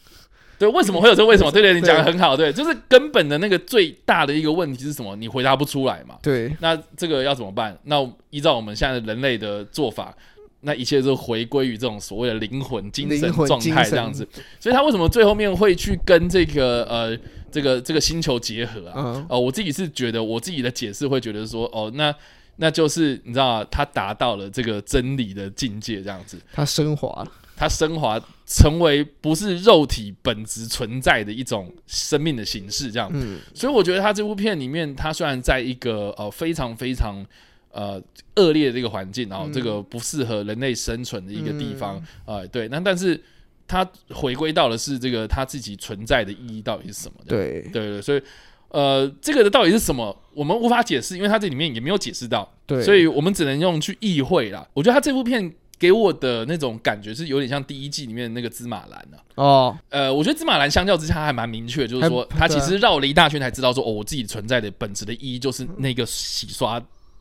[0.58, 1.50] 对，为什么会有这个为什么？
[1.52, 5.14] 对对，你讲的很好，对，就是根本的那个最大的一个问题是什么？
[5.16, 6.16] 你回答不出来嘛？
[6.22, 7.78] 对，那这个要怎么办？
[7.84, 10.16] 那依照我们现在的人类的做法，
[10.62, 14.26] 那一切都回归于这种所谓的灵魂、精神状态这样子。
[14.58, 17.18] 所以他为什么最后面会去跟这个呃
[17.50, 18.94] 这个这个星球结合啊？
[18.96, 22.14] 嗯，哦、我自己是觉得我自己的解释会觉得说，哦，那
[22.56, 26.38] 那就是你知道啊，他达到了这个真理的境界这样子。
[26.52, 33.10] 他升华了，它升华成为不是肉体本质存在的一种生命的形式，这样。
[33.14, 37.24] 嗯，所以我觉得他这部片里面，他虽然在一个呃非常非常
[37.72, 38.02] 呃
[38.36, 43.20] 恶劣的这个环境，然后这个不适合人类生存的一个地方，呃，对，那但是
[43.66, 47.14] 他回归到的是这个他自己存在的意义到底是什么？
[47.26, 48.22] 对对对，所以
[48.68, 54.68] 呃，这个的到底是什么，我们无法解释，因为他这里面也没有解释到，对，所以我们只能用去意会啦。
[54.72, 55.52] 我觉得他这部片。
[55.80, 66.78] 给我的那种感觉是有点像第一季里面的那个芝麻蓝啊，哦，呃，我觉得芝麻蓝相较之下还蛮明确，就是说还他其实绕了一大圈才知道说，哦，我自己存在的本质的意义就是那个洗刷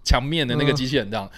[0.10, 1.30] 墙面的那个机器人这样。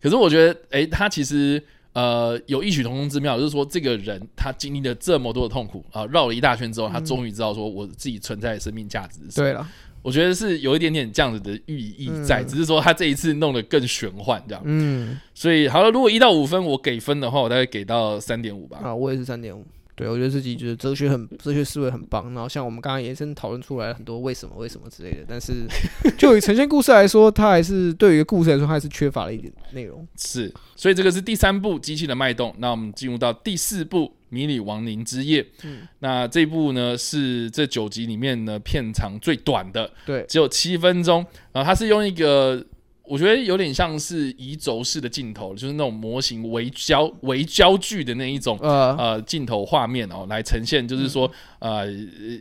[0.00, 1.60] 可是我觉得，诶，他其实
[1.92, 9.48] 呃有异曲同工之妙，就是说这个人他经历了这么多的痛苦啊、绕了一大圈之后，他终于知道说我自己存在的生命价值是什么。
[9.48, 9.68] 对了，
[10.02, 14.62] 我觉得是有一点点这样子的寓意在，嗯只是说他这一次弄得更玄幻这样。
[14.64, 18.78] 嗯，所以好了，如果一到五分我给分的话，我大概给到三点五吧。
[18.82, 25.66] 啊，我也是三点五，对，我觉得自己就是哲学很哲学思维很棒，然后像我们刚刚延伸讨论出来很多为什么为什么之类的，但是
[26.16, 30.06] 就以呈现故事来说，它还是对于一个故事来说，它还是缺乏了一点内容。
[30.16, 32.50] 是，所以这个是第三部《机器的脉动》。
[32.58, 35.42] 那我们进入到第四部《迷你亡灵之夜》。
[35.64, 41.24] 嗯，那这部呢是这九集里面呢片长最短的，对，只有七分钟。
[41.52, 42.64] 然后它是用一个。
[43.10, 49.20] 我觉得有点像是移轴式的镜头，就是那种模型微焦微焦距的那一种呃。
[49.22, 51.90] 镜头画面哦，来呈现，就是说呃，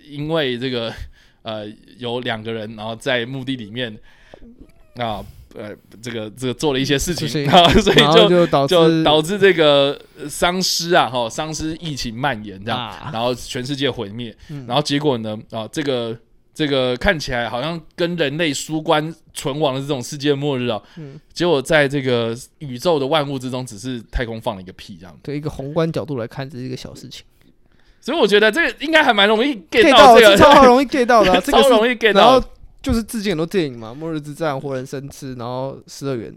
[0.08, 0.93] 因为这个
[1.41, 1.65] 呃
[1.97, 3.93] 有两个人，然后在墓地里面
[4.95, 8.29] 啊呃这个这个做了一些事情啊， 所以就
[8.67, 14.36] 就导致这个丧尸啊哈丧尸疫情蔓延这样，然后全世界毁灭，
[14.67, 16.17] 然后结果呢啊这个。
[16.59, 25.17] 这个看起来好像跟人类输关存亡的这种世界末日啊，嗯，结果在这个宇宙的万物之中，只是太空放了一个屁，这样。
[25.23, 27.23] 对一个宏观角度来看，这是一个小事情。
[28.01, 32.43] 所以我觉得这个应该还蛮容易 get 到，这个超容易 get 到的， 超容易 get 到。
[32.81, 36.29] 就是致敬很多电影嘛，《末日之战》《活人生吃》，然后《失乐园》。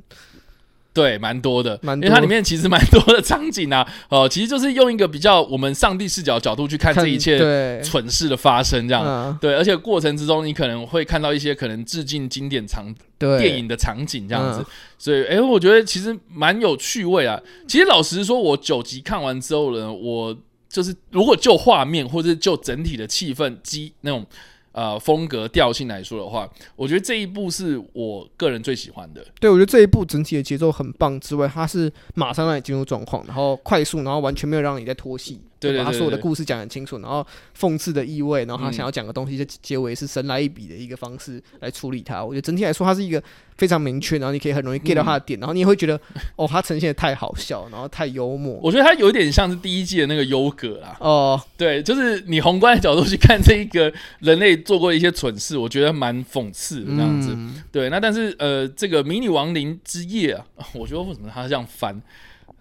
[0.94, 9.04] 对，蛮多的，因为它里面其实蛮多的场景啊， 哦，其实就是用一个比较我们上帝视角角度去看这一切蠢事的发生，这样，
[9.40, 14.64] 对，而且过程之中你可能会看到一些可能致敬经典场电影的场景这样子，
[14.98, 17.40] 所以，哎，我觉得其实蛮有趣味啊。
[17.66, 20.36] 其实老实说，我九集看完之后呢，我
[20.68, 24.26] 就是如果就画面或者就整体的气氛机那种。
[24.72, 29.24] 呃，风格调性来说的话，我觉得这一部是我个人最喜欢的。
[29.38, 35.40] 对，我觉得这一部整体的节奏很棒之外，它是马上让你进入状况，然后快速，然后完全没有让你在拖戏。
[35.70, 37.26] 对，把他所有的故事讲很清楚，然后
[37.58, 42.24] 讽刺的意味，然后他想要讲的东西，就结尾是神来一笔的一个方式来处理它。
[42.24, 43.22] 我觉得整体来说，它是一个
[43.56, 45.98] 非常明确，然后你可以很容易 get 到他的点，然后你也会觉得，
[46.36, 48.58] 哦，他呈现的太好笑，然后太幽默。
[48.62, 50.96] 我觉得他有点像是第一季的那个优格啦。
[51.00, 57.36] 哦， 对，就是你宏观的角度去看这一个人类做过一些蠢事，我觉得蛮讽刺的这样子。
[57.70, 60.44] 对，那但是呃，这个迷你亡灵之夜啊，
[60.74, 62.00] 我觉得为什么他这样翻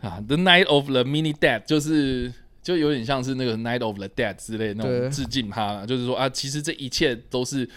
[0.02, 2.32] 啊？The Night of the Mini Dead 就是。
[2.64, 7.68] 就有点像是那个《Night of the Dead》之类那种致敬他，就是说啊，其实这一切都是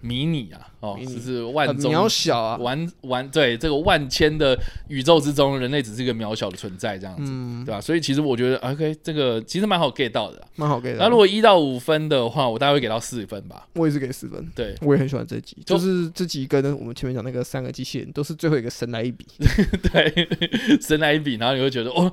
[0.00, 4.56] 迷你啊，哦，只是万中渺小啊，万万对这个万千的
[4.88, 7.32] 宇宙之中，人类只是一个渺小的存在，这样子，
[7.64, 7.80] 对吧？
[7.80, 11.04] 所以其实我觉得，OK，这个其实蛮好 get 到的，蛮好 get 到。
[11.04, 13.66] 那如果一到五分的话，我大概会给到四分吧。
[13.74, 19.24] 我也是给四分，对我也很喜欢这集，就是这集跟我们前面讲那个三个机器人都是最后一个神来一笔，
[19.92, 22.12] 对，神来一笔，然后你会觉得哦。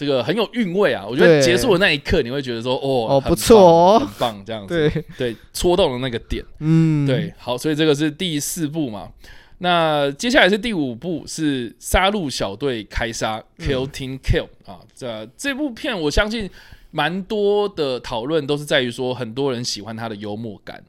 [0.00, 1.04] 这个很有韵味啊！
[1.06, 9.10] 我觉得结束的那一刻，你会觉得说，哦，哦，不错哦，很棒，这样子，对对，戳动了那个点，嗯，对，好，所以这个是第四部嘛。
[9.58, 14.80] 那接下来是第五部，是杀戮小队开杀，Kill Team Kill 啊。
[14.94, 16.48] 这这部片，我相信
[16.90, 20.82] 蛮多的讨论都是在于说，很多人喜欢他的幽默感，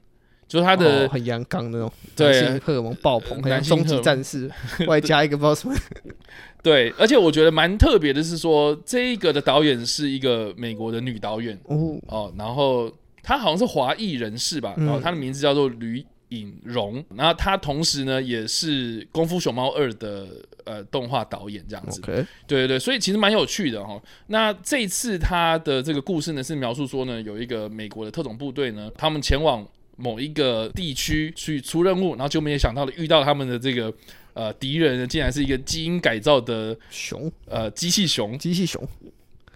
[0.52, 4.52] 就是他的很阳刚那种，对，荷尔蒙爆棚，很像终极战士，
[4.86, 5.74] 外加一个不知道什么。
[6.62, 11.58] 对，而且我觉得蛮特别的是说，这一个的导演是一个美国的女导演。
[11.68, 11.98] 哦。
[12.08, 12.92] 哦，然后
[13.24, 20.28] 她好像是华裔人士吧，然后她的名字叫做吕颖荣，然后她同时呢也是《功夫熊猫二》的
[20.66, 23.98] 呃动画导演这样子，对对对，所以其实蛮有趣的哈。
[24.28, 29.66] 那这一次他的这个故事呢是描述说呢，有一个美国的特种部队呢，他们前往
[30.02, 33.94] 某一个地区去出任务，然后就没有想到的遇到他们的这个。
[34.34, 38.82] 呃，敌人呢，竟然是一个基因改造的熊，呃，机器熊，机器熊。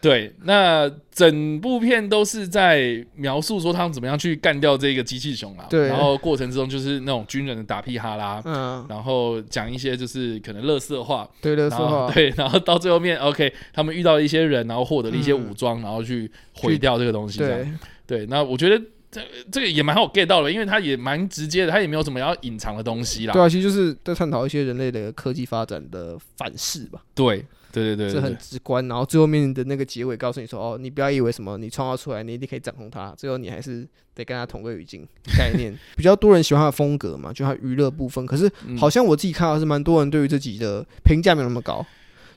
[0.02, 5.66] 对，那整部片都是在描述说他们怎么样去干掉这个机器熊啊。
[5.70, 5.88] 对。
[5.88, 8.86] 然后过程之中就是那种军人的打屁哈啦，嗯。
[8.90, 12.12] 然后讲一些就是可能乐色话，对乐色话。
[12.14, 17.40] 对，然后到最后面，OK，他们遇到了一些人，然后获得了一些武装，然后去毁掉这个东西。
[17.40, 17.66] 对。
[18.06, 18.84] 对，那我觉得。
[19.16, 23.34] 这这个也蛮好 get 到的，因为它也蛮直接的，它也没有什么要隐藏的东西啦。
[23.34, 27.02] 对啊，其实就是在探讨一些人类的科技发展的反噬吧。
[27.14, 28.86] 对，对对对，这很直观。
[28.88, 38.26] 然后最后面的那个结尾告诉你说：“哦，你不要以为什么你创造出来，你一定可以掌控它，最后你还是得跟它同归于尽。”概念 比较多人喜欢它的风格嘛，就它娱乐部分。
[38.26, 41.86] 可是好像我自己看到是蛮多人对于自己的评价没有那么高。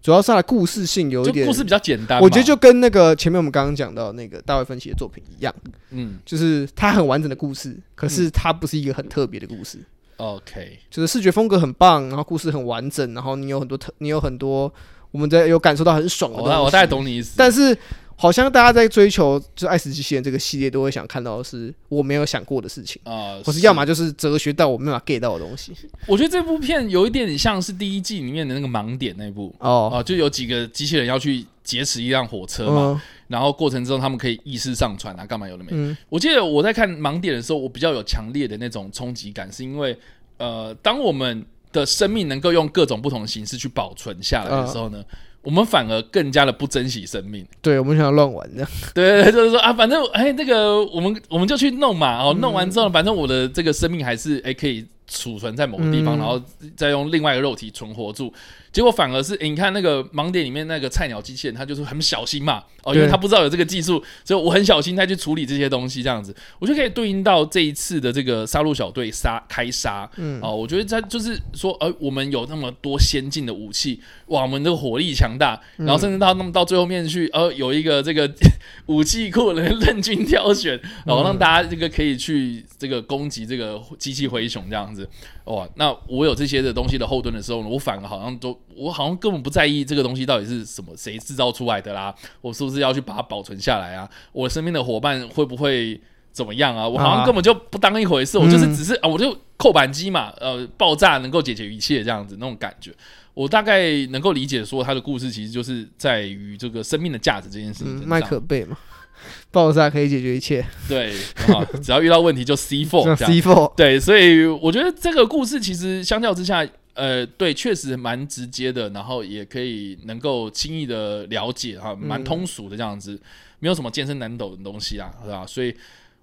[0.02, 2.20] 主要是它的故事性有一点，故事比较简单。
[2.20, 5.54] 我觉得就跟那个前面我们刚刚讲到那个大卫芬奇的作品一样，
[5.90, 9.78] 嗯，就是它很完整的故事，可是它不是一个很特别的故事。
[10.16, 14.72] OK，就是视觉风格很棒，然后故事很完整，然后你有很多特，你有很多
[15.10, 16.38] 我们在有感受到很爽的。
[16.38, 17.76] 我我大概懂你意思，但是。
[18.20, 23.00] 好像大家在追求就《爱死机器人》这个系列，都会想看到的是我没有想过的事情。
[23.04, 25.72] 啊，或是要么就是哲学到我没法 get 到的东西。
[26.04, 29.54] 我觉得这部片有一点像是第一季里面的那个盲点那部。
[29.60, 29.88] 哦。
[29.94, 35.70] 哦，就有几个机器人要去劫持一辆火车嘛，然后过程中他们可以意识上传啊，干嘛有的没。
[35.70, 35.96] 嗯。
[36.08, 39.96] 我记得我在看盲点的时候，我比较有强烈的那种冲击感，是因为
[40.38, 45.04] 呃，当我们的生命能够用各种不同的形式去保存下来的时候呢，
[45.48, 47.42] 我们反而更加的不珍惜生命。
[47.62, 48.68] 对，我们想要乱玩这样。
[48.92, 56.38] 对对对，就是说啊，反正哎，那个我们 我们就去弄嘛，哦，弄完之后，反正我的这个生命还是哎可以储存在某个地方，嗯然后
[56.76, 58.30] 再用另外一个肉体存活住。
[58.72, 63.10] 结果反而是，诶你看那个盲点里面那个菜鸟机器人，他就是很小心嘛，哦，因为对。
[63.10, 70.40] 他不知道有这个技术，所以我很小心再去处理这些东西，这样子，我就可以对应到这一次的这个杀戮小队杀开杀，嗯。
[70.42, 78.30] 哦，我觉得他就是说，呃，我们有那么多先进的武器，哇，我们的火力强大，然后甚至到那么到最后面去，呃，有一个这个
[78.86, 85.08] 武器库能任君挑选，然后让大家这个可以去这个攻击这个机器灰熊这样子，
[85.44, 94.08] 哇，那我有这些的东西的后盾的时候呢，我反而好像都我好像根本不在意这个东西到底是什么谁制造出来的啦，我是不是要去把它保存下来啊？
[94.32, 96.00] 我身边的伙伴会不会
[96.32, 96.88] 怎么样啊？
[96.88, 102.92] 我好像啊根本就不当一回事，我就是只是啊，我就扣扳机嘛，呃，爆炸能够解决一切这样子那种感觉。
[103.34, 108.02] 我大概能够理解说他的故事其实就是在于这个生命的价值这件事情。
[108.04, 108.76] 麦克贝嘛，
[109.52, 111.12] 爆炸可以解决一切，对
[111.54, 116.66] 啊，只要遇到问题就 C 样 C four，对，所以我觉得这个故事其实相较之下，
[116.98, 123.16] 呃，对，确实蛮直接的，然后也可以能够轻易的了解哈，蛮通俗的这样子，
[123.60, 125.46] 没有什么健身难懂的东西啊，是吧？
[125.46, 125.72] 所以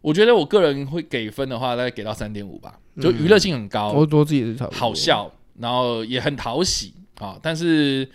[0.01, 8.05] 我觉得我个人会给分的话，大概给到三点五吧，就娱乐性很高，我我自己也是好，笑，然后也很讨喜啊，但是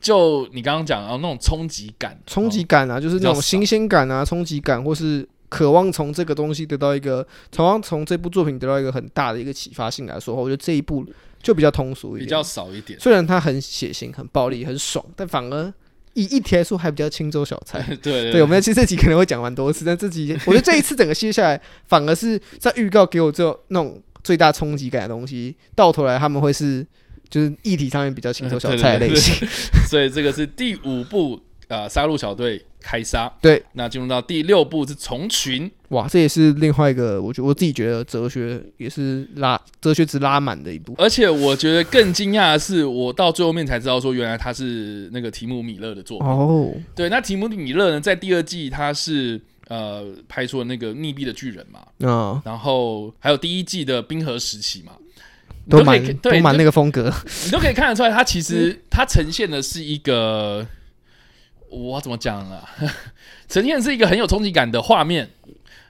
[0.00, 11.04] 就你刚刚讲啊，那种冲击感，冲击哦感啊，就是那种新鲜感啊，冲击感，或是渴望从这个东西得到一个，渴望从这部作品得到一个很大的一个启发性来说，我觉得这一部
[11.44, 12.98] 就比较通俗一点，比较少一点。
[12.98, 15.72] 虽然它很血腥、很暴力、很爽，但反而
[16.14, 17.80] 以议题来说还比较轻舟小菜。
[18.02, 26.86] 对对，我们其实这集可能会讲蛮多次，但这集我觉得这一次整个接下来，反而是在预告给我最后那种最大冲击感的东西，到头来他们会是
[27.28, 29.46] 就是议题上面比较轻舟小菜的类型。
[29.86, 31.38] 所以这个是第五部
[31.68, 33.32] 呃杀戮小队开杀。
[33.40, 40.94] 对，那进入到第六部是虫群，哇，这也是另外一个，我觉我自己觉得哲学也是拉哲学值拉满的一部。
[40.98, 46.28] 而且我觉得更惊讶的是，我到最后面才知道说，原来他是那个提姆米勒的作品。
[46.28, 54.92] 哦，对，那提姆米勒呢，在第二季他是呃拍出了那个《溺毙的巨人》嘛，嗯、然后还有第一季的冰河时期嘛，
[55.70, 57.10] 都蛮都蛮那个风格。
[57.46, 60.66] 你都可以看得出来，它其实它呈现的是一个，
[61.74, 62.68] 我怎么讲啊？
[63.48, 65.28] 呈现的是一个很有冲击感的画面，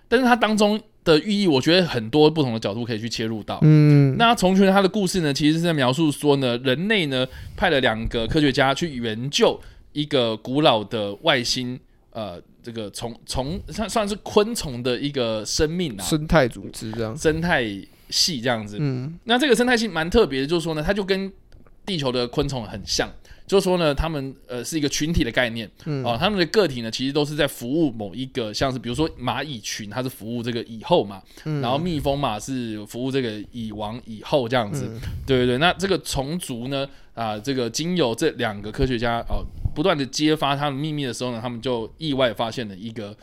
[0.08, 3.58] 但是它当中的寓意，我觉得很多不同的角度可以去切入到。
[3.62, 7.26] 嗯，那虫群它的故事呢，其实是在描述说呢，人类呢
[7.56, 9.60] 派了两个科学家去援救
[9.92, 11.78] 一个古老的外星，
[12.10, 17.16] 呃，这个虫虫算算是昆虫的一个生命啊，生态组织这样。
[17.16, 17.64] 生态
[18.08, 18.76] 系这样子。
[18.80, 21.30] 嗯那这个生态系蛮特别的，就是说呢，它就跟
[21.86, 23.10] 地球的昆虫很像，
[23.46, 25.70] 就是说呢，他们呃是一个群体的概念。
[25.84, 26.02] 嗯。
[26.04, 31.60] 哦，他们的个体呢其实都是在服务某一个，像是比如说蚂蚁群，它是服务这个蚁后嘛，嗯。
[31.60, 35.00] 然后蜜蜂嘛是服务这个蚁王、蚁后这样子，嗯。
[35.26, 35.58] 对对对。
[35.58, 43.14] 那这个虫族呢，啊、这个经由这两个科学家哦、不断的揭发他们秘密的时候呢，他们就意外发现了一个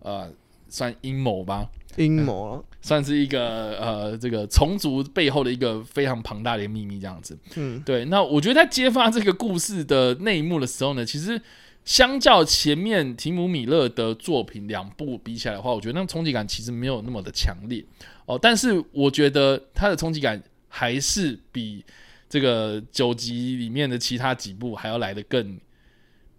[0.00, 0.30] 呃
[0.68, 2.50] 算阴谋吧，阴谋。
[2.50, 7.34] 啊，算是一个呃，这个虫族背后的一个非常庞大的秘密，这样子。
[7.54, 11.40] 嗯，对，那我觉得在揭发这个故事的内幕的时候呢，其实
[11.86, 17.82] 相较前面提姆米勒的作品两部比起来的话，我觉得那个冲击感其实没有那么的强烈
[18.26, 18.38] 哦。
[18.38, 21.82] 但是我觉得它的冲击感还是比
[22.28, 25.58] 这个九集里面的其他几部还要来的更，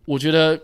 [0.05, 0.61] 我觉得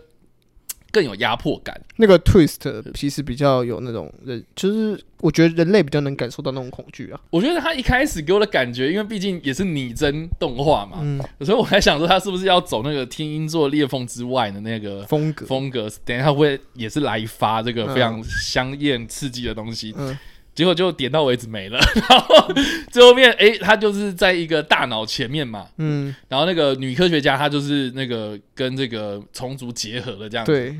[0.92, 1.80] 更有压迫感。
[1.96, 7.18] 那个 twist 其实比较有那种人，就是我觉得人类比较能感受到那种恐惧啊。
[7.30, 15.46] 我觉得他一开始给我的感觉，因为毕竟也是拟真动画嘛，嗯，所以我还想说他是不是要走那个天鹰座裂缝之外的那个风格。
[15.46, 20.16] 风格，等一下会也是来一发这个嗯非常香艳刺激的东西，嗯
[20.54, 21.78] 结果就点到为止没了，
[22.08, 22.52] 然后
[22.90, 30.70] 最后面诶，他就是在一个大脑前面嘛，嗯，然后那个女科学家她就是那个跟这个虫族结合了这样，，对，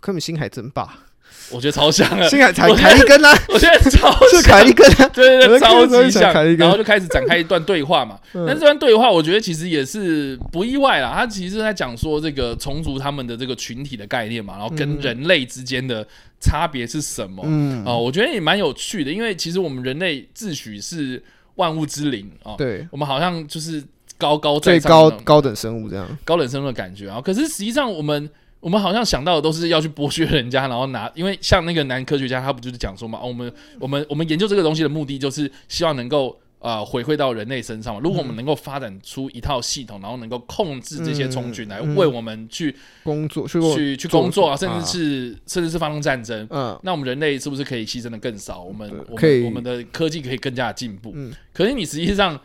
[0.00, 0.98] 根本星海争霸，
[1.50, 5.08] 我觉得超像的，星海才我觉得凯利根啊， 我觉得超是凯利根啊。
[5.12, 8.18] 对 对对，超级像然后就开始展开一段对话嘛。
[8.34, 11.12] 嗯但这段对话，我觉得其实也是不意外啦。
[11.14, 16.06] 他其实在讲说这个虫族他们的这个群体的概念嘛，然后跟嗯人类之间的
[16.40, 17.42] 差别是什么？
[17.46, 21.22] 嗯，哦，我觉得也蛮有趣的，因为其实我们人类自诩是
[21.56, 23.82] 万物之灵啊，对，我们好像就是
[24.16, 26.18] 高高在上最高高等生物这样。
[26.24, 27.20] 高等生物的感觉啊。
[27.20, 28.28] 可是实际上，我们
[28.62, 38.00] 我们好像想到的都是要去剥削人家，然后拿，因为像那个男科学家，他不就是讲说嘛，哦我们我们我们研究这个东西的目的就是希望能够呃回馈到人类身上嘛。
[38.00, 48.62] 如果我们能够发展出一套系统，然后能够控制这些虫群来嗯为我们去、工作去去去工作啊，甚啊至是、甚至是发动战争，嗯那我们人类是不是可以牺牲的更少？
[48.62, 51.10] 我们我们我们的科技可以更加的进步。
[51.16, 52.40] 嗯可是你实际上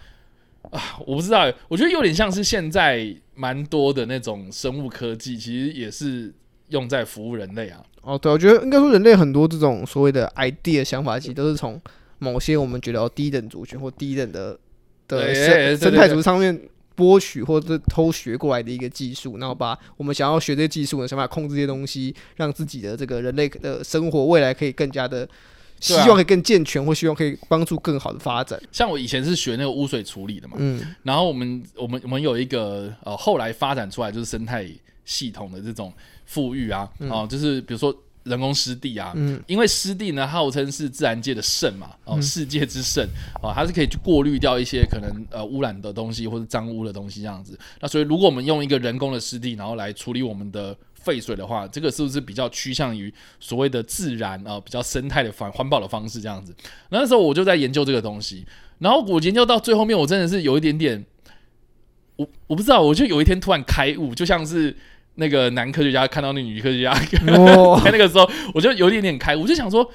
[0.71, 6.33] 啊，我不知道欸，我觉得有点像是现在蛮多的那种生物科技，其实也是
[6.69, 7.81] 用在服务人类啊。
[8.01, 11.81] 哦，对，我觉得应该说人类很多这种所谓的 idea 想法，其实都是从
[12.19, 14.57] 某些我们觉得哦低等族群或低等的
[15.07, 16.59] 的对生生态对族上面
[16.95, 25.27] 剥取或者偷学过来的一个技术，然后把我们想要学这些技术呢，想办法控制这些东西，让自己的这个人类的生活未来可以更加的。
[25.79, 28.59] 希望可以更健全，或希望可以帮助更好的发展。
[28.71, 34.67] 像我以前是学那个污水处理的嘛，嗯然后我们我们我们有一个呃后来发展出来就是生态
[35.05, 35.93] 系统的这种
[36.25, 43.07] 富裕啊，哦、就是比如说人工湿地啊，嗯因为湿地呢号称是自然界的肾嘛，哦，世界之肾
[43.41, 47.57] 哦，它是可以去过滤掉一些可能呃污染的东西或者脏污的东西这样子。
[47.79, 50.75] 那所以如果我们用一个人工的湿地，然后来处理我们的
[51.07, 56.53] 废水的话，这个是不是比较趋向于所谓的自然啊、比较生态的环环保的方式这样子？
[56.89, 58.45] 那时候我就在研究这个东西，
[58.79, 61.05] 然后我研究到最后面，我真的是有一点点，
[62.17, 64.75] 我我不知道，我就有一天突然开悟，就像是
[65.15, 66.91] 那个男科学家看到那女科学家
[67.27, 69.89] 哦，在那个时候， 我就有一点点开悟，我就想说，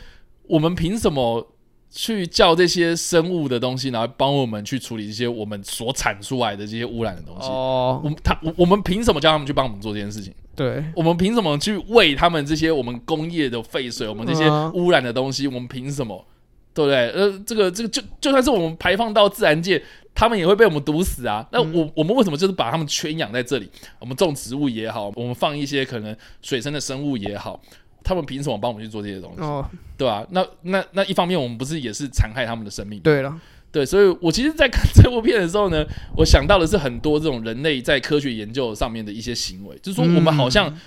[0.44, 1.51] 我们凭什么
[1.94, 7.46] 去叫这些生物的东西，然后帮我们去处理这些我们所产出来的这些污染的东西？
[7.48, 10.32] 哦我，们他我我们凭什么叫他们去帮我们做这件事情？
[10.56, 15.46] 对，我们凭什么去喂他们这些我们工业的废水，我们这些污染的东西？
[15.46, 16.26] 我们凭什么？
[16.74, 17.10] 对不对？
[17.10, 19.82] 呃，这个这个就就算是我们排放到自然界，
[20.14, 21.46] 他们也会被我们毒死啊。
[21.52, 23.70] 那嗯我我们为什么就是把他们圈养在这里？
[23.98, 27.60] 我们种植物也好，我们放一些可能水生的生物也好，
[28.02, 29.42] 他们凭什么帮我们去做这些东西？
[29.42, 29.64] 哦，
[29.96, 33.00] 对吧、那那那一方面，我们不是也是残害他们的生命？
[33.00, 33.40] 对了，
[33.70, 35.84] 对，所以我其实，在看这部片的时候呢，
[36.16, 40.78] 我想到的是很多这种人类在科学研究上面的一些行为，就是说我们好像、嗯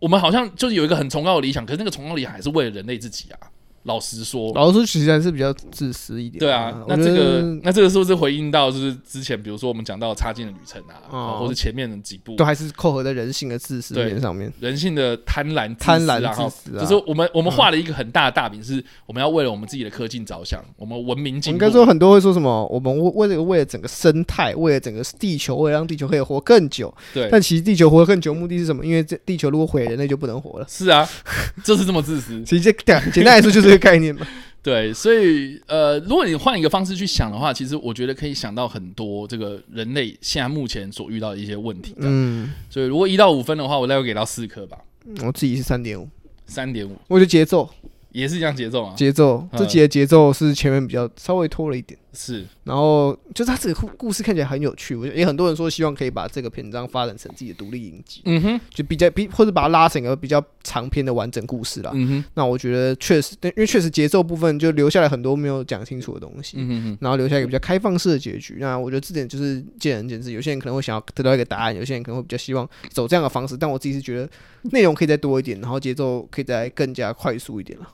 [0.00, 3.38] 我们好像就是有一个很崇高的理想，可是那个崇高的理想还是为了人类自己啊。
[3.84, 6.40] 老实说，老实说，其实还是比较自私一点。
[6.40, 14.52] 对啊，那这个那这个是不是回应到就是之前比如说我们讲到差劲的旅程啊，哦或者前面的几部都还是扣合在人性的自私对面上面。
[14.60, 21.54] 人性的贪婪、贪婪然后自私啊就是我们我们画了一个很大的大饼，是我们要为了我们自己的科技着想，我们文明进步。
[21.54, 26.92] 应该说很多会说什么，我们为为了为了整个生态，为了整个地球，为了让地球可以活更久。
[27.12, 28.84] 对，但其实地球活得更久，目的是什么？
[28.84, 30.66] 因为这地球如果毁了，人类就不能活了。
[30.68, 31.06] 是啊，
[31.62, 32.42] 就是这么自私。
[32.44, 34.26] 其实这简简单来说就是这个概念嘛。
[34.64, 41.92] 对，所以呃，如果你换一个方式去想的话，其实我觉得可以想到很多这个人类现在目前所遇到的一些问题。
[41.98, 44.78] 嗯，嗯，所以如果一到五分的话，我大概会给到四颗吧，
[45.22, 46.08] 我自己是三点五，
[46.46, 47.68] 三点五我觉得节奏
[48.12, 48.94] 也是这样节奏啊。
[48.96, 51.98] 节奏嗯这集的节奏是前面比较稍微拖了一点。
[52.14, 61.90] 是，然后就是他这个故故事看起来很有趣，我觉得也很多人说希望可以把这个篇章发展成自己的独立影集，嗯哼，就比较比或者把它拉成一个比较长篇的完整故事啦。
[61.94, 68.58] 嗯哼，那我觉得确实，对因为确实节奏部分就留下来很多没有讲清楚的东西，嗯哼哼，然后留下一个比较开放式的结局。
[68.60, 73.56] 那我觉得这点就是见仁见智，有些人可能会想要得到一个答案，有些人可能会比较希望走这样的方式。
[73.56, 74.28] 但我自己是觉得
[74.70, 77.88] 内容可以再多一点，然后节奏可以再更加快速一点了。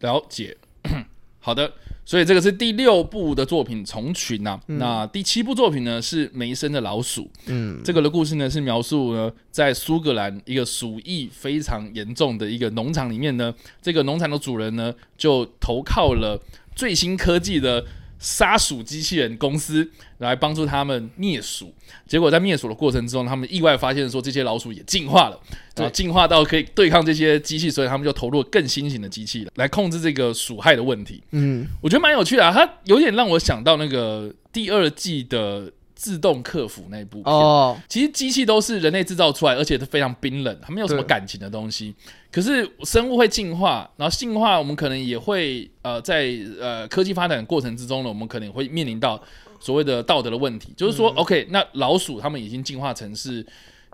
[0.00, 0.56] 了解。
[1.40, 1.72] 好的，
[2.08, 4.58] 所以这个是第六部的作品《虫群》呐。
[4.64, 7.24] 那第七部作品呢是《梅森的老鼠》。
[7.44, 16.40] 嗯，这个的故事呢是描述呢在苏格兰一个鼠疫非常严重的一个农场里面呢，这个农场的主人呢就投靠了
[16.74, 17.84] 最新科技的
[18.18, 19.88] 杀鼠机器人公司
[20.18, 21.72] 来帮助他们灭鼠。
[22.06, 25.40] 结果在灭鼠的过程中，他们意外发现说这些老鼠也进化了，
[25.76, 31.22] 然后进化到可以对抗这些机器，所以他们就投入更新型的机器来控制这个鼠害的问题。
[31.30, 37.34] 嗯，我觉得蛮有趣的、啊，它有点让我想到那个第二季的自动客服那部片。
[37.34, 41.92] 哦，其实机器都是人类制造出来，而且都非常冰冷，它没有什么感情的东西。
[42.30, 49.20] 可是生物会进化，然后进化，我们可能也会呃，在呃科技发展的过程之中呢，我们可能也会面临到
[49.58, 53.44] 所谓的道德的问题，就是说、o k 那老鼠它们已经进化成是。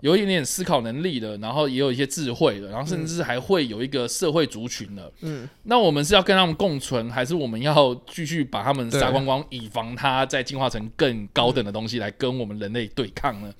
[0.01, 5.11] 有一点点思考能力的，然后也有一些智慧的，然后甚至还会有一个社会族群的。
[5.21, 13.53] 嗯，那我们是要跟他们共存，还是我们要继续把他们杀光光，以防它再进化成更高等的东西来跟我们人类对抗呢？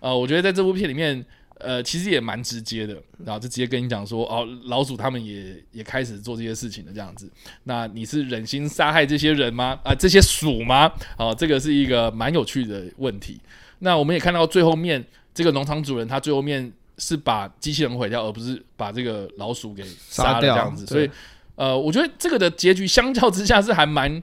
[0.00, 1.24] 呃，我觉得在这部片里面，
[1.58, 7.28] 呃，其实也蛮直接的，然后就直接跟你讲说，哦，老鼠他们也也开始做这些事情了，这样子。
[7.64, 9.78] 那你是忍心杀害这些人吗？
[9.82, 10.92] 啊、这些鼠吗？
[11.16, 13.40] 哦，这个是一个蛮有趣的问题。
[13.80, 15.04] 那我们也看到最后面，
[15.38, 20.84] 这个农场主人他最后面是把机器人毁掉，而不是把这个老鼠给杀杀掉了这样子。
[20.84, 21.08] 所以，
[21.54, 24.20] 呃，我觉得这个的结局相较之下是还蛮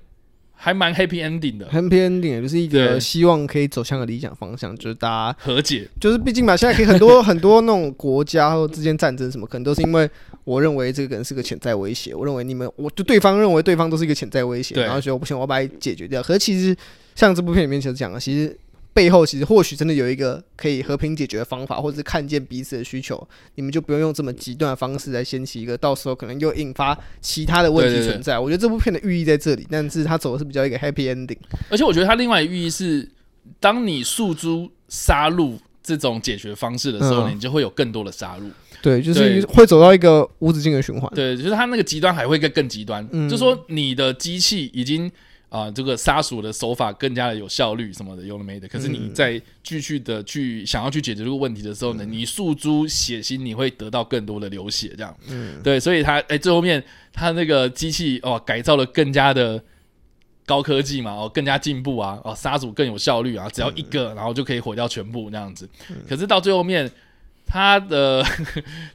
[0.54, 5.88] 还蛮 happy ending 的，happy ending 也就是一个希望可以走向的理想方向，就是大家和解。
[6.02, 10.10] 就是毕竟嘛，现在可以很多 很多那种国家或之间战争什么，可能都是因为
[10.44, 16.22] 我认为这个人是个潜在威胁，我认为你们，我就对方认为对方都是一个潜在威胁，然后觉得我不行，我要把它解决掉。
[16.22, 16.76] 可是其实
[17.16, 18.58] 像这部片里面其实讲的，其实
[18.96, 28.40] 背后其实或许真的有一个可以和平解决的方法，或者是看见彼此的需求，你们就不用用这么极端的方式来掀起一个，到时候可能又引发其他的问对对对题存在。
[28.40, 31.38] 我觉得这部片的寓意在这里，但是它走的是比较一个 happy ending。
[31.70, 33.06] 而且我觉得它另外寓意是，
[33.60, 38.50] 当你诉诸杀戮这种解决方式的时候你就会有更多的杀戮。
[38.82, 41.12] 对，就是会走到一个无止境的循环。
[41.14, 45.12] 对，就是它那个极端还会更更极端，嗯就说你的机器已经
[45.50, 48.68] 啊、这个杀鼠的手法更加的有效率什么的，有了没的。
[48.68, 55.16] 可是嗯你在继续的去想要去解决这个问题的时候呢，你诉诸血腥，你会得到更多的流血，这样。
[55.28, 56.84] 嗯对，所以他哎、最后面
[57.14, 59.64] 他那个机器哦改造的更加的。
[60.48, 65.68] 高科技嘛，哦，更加进步啊，哦，杀鼠更有效率啊，只要一个，然后就可以毁掉全部那样子。
[66.08, 66.88] 可是到最后面，
[67.48, 68.24] 他的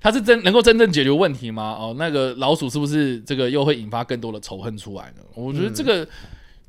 [0.01, 1.77] 他是真能够真正解决问题吗？
[1.77, 5.25] 哦，那个老鼠是不是这个又会引发更多的仇恨出来呢？
[5.35, 6.07] 我觉得这个、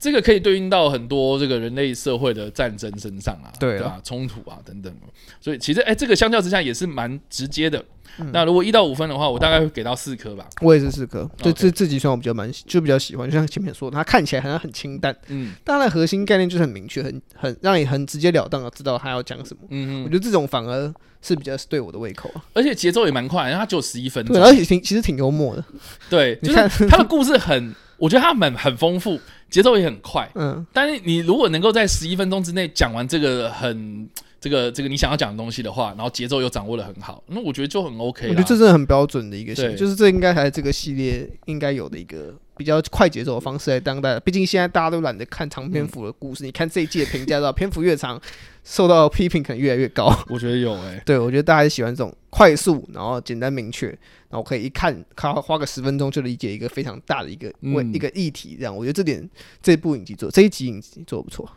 [0.01, 4.01] 这个可以对应到很多这个人类社会的战争身上啊，对啊吧？
[4.03, 4.91] 冲突啊等等。
[5.39, 7.85] 所以其实哎、这个相较之下也是蛮直接的。
[8.33, 10.45] 那如果一到五分的话，我大概会给到四颗吧。
[10.59, 19.61] 我也是四颗，就这这几算我比较蛮就比较喜欢，就像前面说的，它看起来好像很清淡，嗯但它的核心概念就是很明确，很很让你很直截了当的知道它要讲什么。
[19.69, 22.43] 嗯嗯，我觉得这种反而是比较是对我的胃口啊。
[22.53, 24.43] 而且节奏也蛮快，然后它只有十一分钟对，。
[24.43, 25.63] 而且挺其实挺幽默的，
[26.09, 30.27] 对， 就你看是它的故事很，我觉得他们很丰富，节奏也很快。
[30.33, 34.09] 嗯，但是你如果能够在十一分钟之内讲完这个很
[34.41, 38.27] 这个这个你想要讲的东西的话，然后节奏又掌握的很好，那我觉得就很 OK。
[38.27, 44.19] 我觉得这真的很标准的一个系，对就是这应该还是这个系列应该有的一个比较快节奏的方式来当代。
[44.21, 48.19] 毕竟现在大家都懒得看长篇幅的故事，你看这一季的评价到篇幅越长，
[48.63, 50.11] 受到的批评可能越来越高。
[50.27, 53.89] 我觉得有哎、对，我觉得大家喜欢这种快速，然后简单明确，
[54.31, 58.55] 然后可以一看，看花个十分钟就理解一个非常大的一个问、嗯一个议题。
[58.57, 59.29] 这样，我觉得这点
[59.61, 61.47] 这部影集做这一集影集做得不错。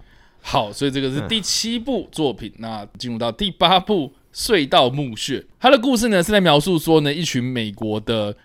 [0.46, 2.52] 好，所以这个是嗯第七部作品。
[2.58, 8.36] 那进入到第八部《隧道墓穴》，它的故事呢是在描述说呢，一群美国的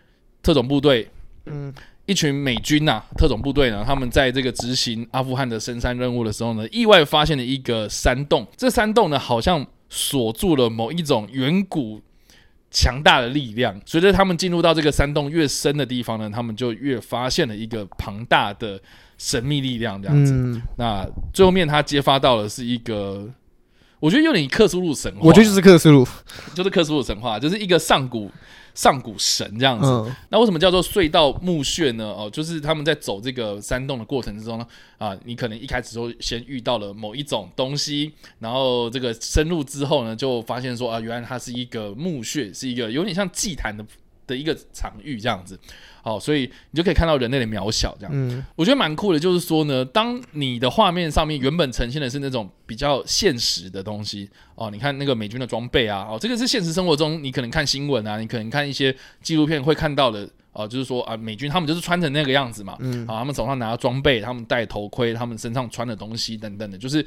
[0.41, 1.10] 特种部队，
[1.45, 1.74] 嗯，
[2.06, 8.47] 一群美军呐、特种部队呢，他们在这个执行阿富汗的深山任务的时候呢，意外发现了一个山洞。
[8.56, 12.02] 这山洞呢，好像锁住了某一种远古
[12.72, 13.80] 强大的力量。
[13.86, 18.80] 随着他们进入到这个山洞越深的地方呢，他们就越发现了一个庞大的
[19.20, 20.01] 神秘力量。
[20.01, 23.30] 这样子，嗯，那最后面他揭发到的是一个。
[23.99, 26.07] 我觉得有点克苏鲁神话，我觉得就是克苏鲁。
[26.55, 28.32] 就是克苏鲁神话，就是一个上古
[28.74, 29.86] 上古神这样子。
[29.86, 32.05] 嗯那为什么叫做隧道墓穴呢？
[32.05, 34.65] 哦，就是他们在走这个山洞的过程之中呢，
[34.97, 43.86] 啊，你可能一开始就先遇到了某一种东西，然后这个深入之后呢，就发现说啊，原来它是一个墓穴，是一个有点像祭坛的
[44.26, 45.59] 的一个场域这样子。
[46.02, 48.12] 好，所以你就可以看到人类的渺小这样。
[48.14, 67.06] 嗯我觉得蛮酷的，就是说呢，当你的画面上面原本呈现的是那种比较现实的东西哦，你看那个美军的装备啊，哦，这个是现实生活中你可能看新闻啊，你可能看一些纪录片会看到的哦，就是说啊，美军他们就是穿成那个样子嘛，嗯啊，他们手上拿着装备，他们戴头盔，他们身上穿的东西等等的，就是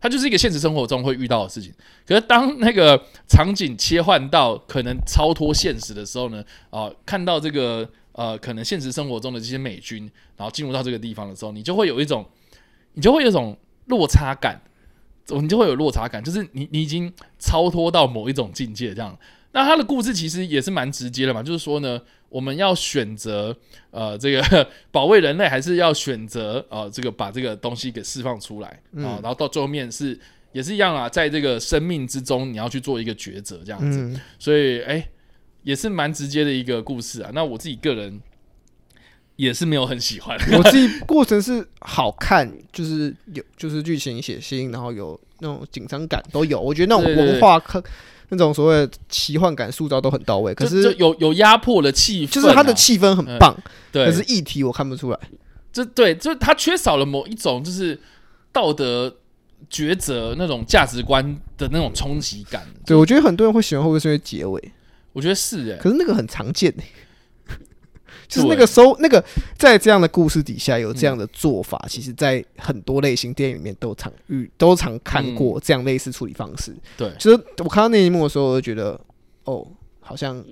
[0.00, 1.72] 它就是一个现实生活中会遇到的事情。
[2.06, 12.24] 可是当那个场景切换到可能超脱现实的时候呢，啊，看到这个呃，可能现实生活中的这些美军，然后进入到这个地方的时候，你就会有一种，
[12.94, 13.56] 你就会有一种
[13.86, 14.60] 落差感，
[15.28, 19.16] 你就会有落差感，就是你你已经超脱到某一种境界这样。
[19.52, 23.56] 那他的故事其实也是蛮直接的嘛，就是说呢，我们要选择
[23.90, 30.16] 呃这个保卫人类，还是要选择呃这个把这个东西给释放出来啊、然后到最后面是
[30.52, 33.98] 也是一样啊，在这个生命之中，你要去做一个抉择这样子。
[33.98, 35.04] 嗯，所以哎、
[35.62, 37.30] 也是蛮直接的一个故事啊。
[37.32, 38.20] 那我自己个人
[39.36, 46.60] 也是没有很喜欢， 我自己过程是好看，就是有就是剧情血腥，然后有那种紧张感都有。
[46.60, 47.82] 我觉得那种文化科
[48.28, 53.56] 那种所谓奇幻感塑造都很到位，可是有有压迫的气氛啊、就是它的气氛很棒，
[53.90, 55.18] 对，可是议题我看不出来。
[55.72, 57.98] 这对，就它缺少了某一种就是
[58.52, 59.16] 道德
[59.70, 61.24] 抉择那种价值观
[61.56, 62.66] 的那种冲击感。
[62.84, 64.72] 对，我觉得很多人会喜欢，会不会是因为结尾？
[65.12, 66.84] 我觉得是哎、可是那个很常见、欸，
[68.28, 69.24] 就是那对个收那个
[69.58, 76.72] 在这样的故事底下有这样的做法，其实在很多类型电影里面都常遇都常看过这样类似处理方式。
[76.96, 79.00] 对，就是我看到那一幕的时候，我就觉得
[79.44, 79.66] 哦，
[80.00, 80.44] 好像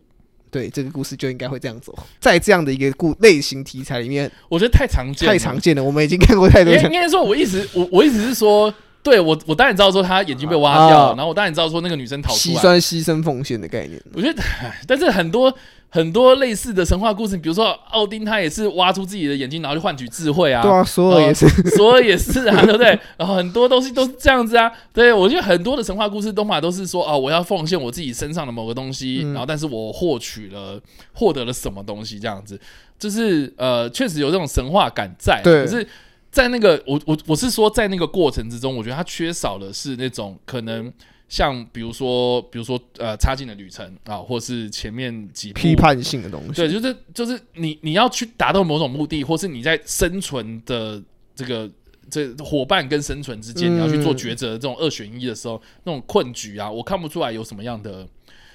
[0.51, 1.97] 对这个故事就应该会这样走。
[2.19, 6.85] 在这样的一个故类型题材里面，我觉得太常见了，太常见了，我们已经看过太多场。
[6.85, 8.73] 应该应该说，我一直我我一直是说，
[9.09, 14.01] 对我我当然知道说他眼睛被挖掉，啊然后我当然知道说那个女生逃出来，牺牲牺牲奉献的概念。
[14.13, 14.43] 我觉得，
[14.87, 15.53] 但是很多
[15.89, 21.49] 很多类似的神话故事，比如说奥丁他也是挖出自己的眼睛，然后去换取智慧啊，对啊，索尔也是。
[21.75, 22.99] 所以也是啊，对不对？
[23.17, 24.71] 然后很多东西都是这样子啊。
[24.93, 30.79] 对我觉得很多的神话故事都嘛都是说哦，我要奉献我自己身上的某个东西，嗯然后但是我获取了
[31.15, 32.61] 获得了什么东西这样子，
[32.99, 35.41] 就是呃，确实有这种神话感在。
[35.43, 35.89] 对可是。
[36.31, 40.93] 在那个我我我是说，在那个过程之中，我觉得它缺少的是那种可能
[41.29, 46.53] 像比如说比如说呃插进的旅程啊，或是前面几批判性的东西。
[46.53, 51.03] 对，就是就是你你要去达到某种目的，或是你在生存的
[51.35, 51.71] 这个
[52.11, 58.07] 这伙伴跟生存之间，嗯你要去做抉择，这种二选一的时候，那种困局啊，我看不出来有什么样的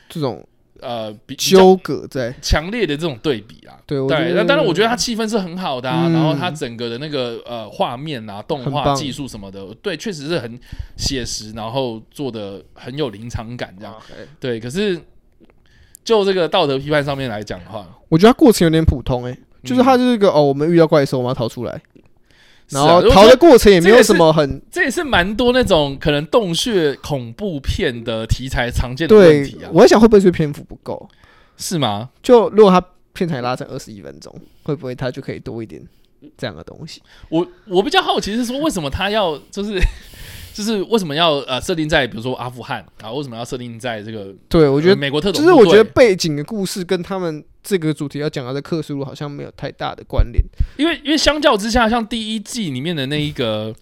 [0.10, 0.48] 这种
[0.80, 2.34] 呃纠葛在。
[2.42, 3.78] 强烈的这种对比啊。
[3.86, 10.58] 对，对，那当然，我觉得它气氛是很好的啊，嗯然后它整个的那个呃画面啊、动画技术什么的，对，确实是很
[10.98, 13.94] 写实，然后做的很有临场感这样。
[14.40, 15.00] 对，可是
[16.04, 21.82] 就这个道德批判上面来讲的话，我觉得它过程有点普通诶、就是它就是一个哦，我们遇到怪兽，我们要逃出来，
[22.70, 31.08] 然后逃的过程也没有什么很这也是蛮多那种可能洞穴恐怖片的题材常见的问题啊，，我在想会不会是篇幅不够？
[31.58, 32.10] 是吗？
[32.24, 32.84] 就如果他
[33.14, 34.34] 片长拉成二十一分钟，
[34.64, 35.80] 会不会他就可以多一点
[36.36, 37.02] 这样的东西？
[37.30, 39.80] 我我比较好奇是说，为什么他要就是
[40.54, 43.12] 就是为什么要呃设定在比如说阿富汗啊？
[43.12, 45.44] 为什么要设定在这个对我觉得呃美国特种？
[45.44, 50.44] 就是我觉得背景的故事跟他们这个主题要讲到的克苏鲁好像没有太大的关联。
[50.78, 53.74] 因为因为相较之下，像第一季里面的那一个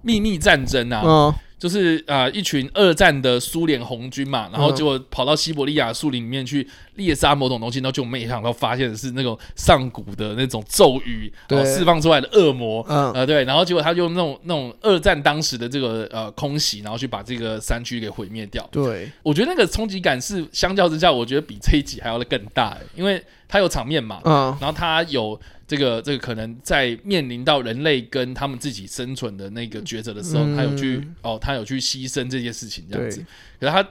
[0.00, 12.84] 秘密战争啊，嗯，就是呃一群二战的苏联红军嘛，然后嗯结果跑到西伯利亚树林里面去猎杀某种东西，然后就没想到发现的是那种上古的那种咒语，然后释放出来的恶魔。
[12.88, 18.68] 嗯呃，对，然后结果他就用那种那种二战当时的这个呃空袭，然后去把这个山区给毁灭掉。
[18.72, 25.38] 对，我觉得那个冲击感是相较之下，我觉得比这一集还要更大、欸，因为它有场面嘛，嗯，然后他有
[25.68, 30.56] 这个这个可能在面临到人类跟他们自己生存的那个抉择的时候，嗯。
[30.56, 33.18] 他有去哦，他有去牺牲这件事情这样子。
[33.18, 33.26] 对。
[33.60, 33.86] 可是他，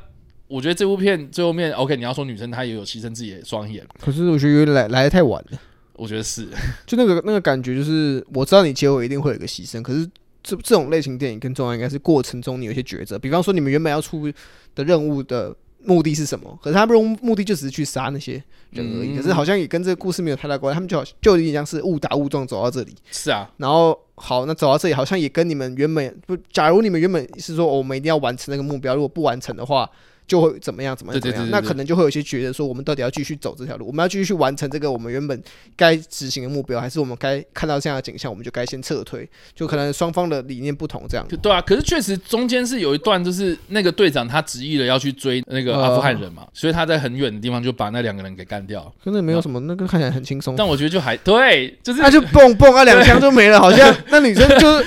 [0.47, 5.61] 我觉得这部片最后面，OK，你要说女生她也有牺牲自己的双眼，可是我觉得有点来来的太晚了。
[5.93, 6.47] 我觉得是，
[6.87, 10.03] 就那个那个感觉，就是我知道你结尾一定会有一个牺牲，可是
[10.41, 14.27] 这这种类型电影更重要应该是过程中你有一些抉择，比方说你们原本要出
[14.73, 18.33] 的任务的目的是什么，可是他们目的就只是去杀那些
[18.71, 19.17] 人而已，嗯。
[19.17, 29.89] 可是好像也跟这个故事没有太大关系，他们就好就有点像是误打误撞走到这里，是啊，然后好，那走到这里好像也跟你们原本不，假如你们原本是说、哦我们一定要完成那个目标，如果不完成的话。
[30.31, 35.43] 就会怎么样怎么样怎么样，那可能就会有一些觉得说，我们到底要继续走这条路，我们要继续去完成这个我们原本
[35.75, 39.27] 该执行的目标，还是我们该看到这样的景象，我们就该先撤退？
[39.53, 41.27] 就可能双方的理念不同，这样。
[41.27, 41.59] 就对啊。
[41.59, 48.89] 可是确实中间是有一段，就是那个队长他执意了要去追那个阿富汗人嘛，所以他在很远的地方就把那两个人给干掉。
[49.03, 54.81] 真的没有什么，那个看起来很轻松，但我觉得就还对，就是他就蹦蹦啊，两枪就没了，好像 那女生就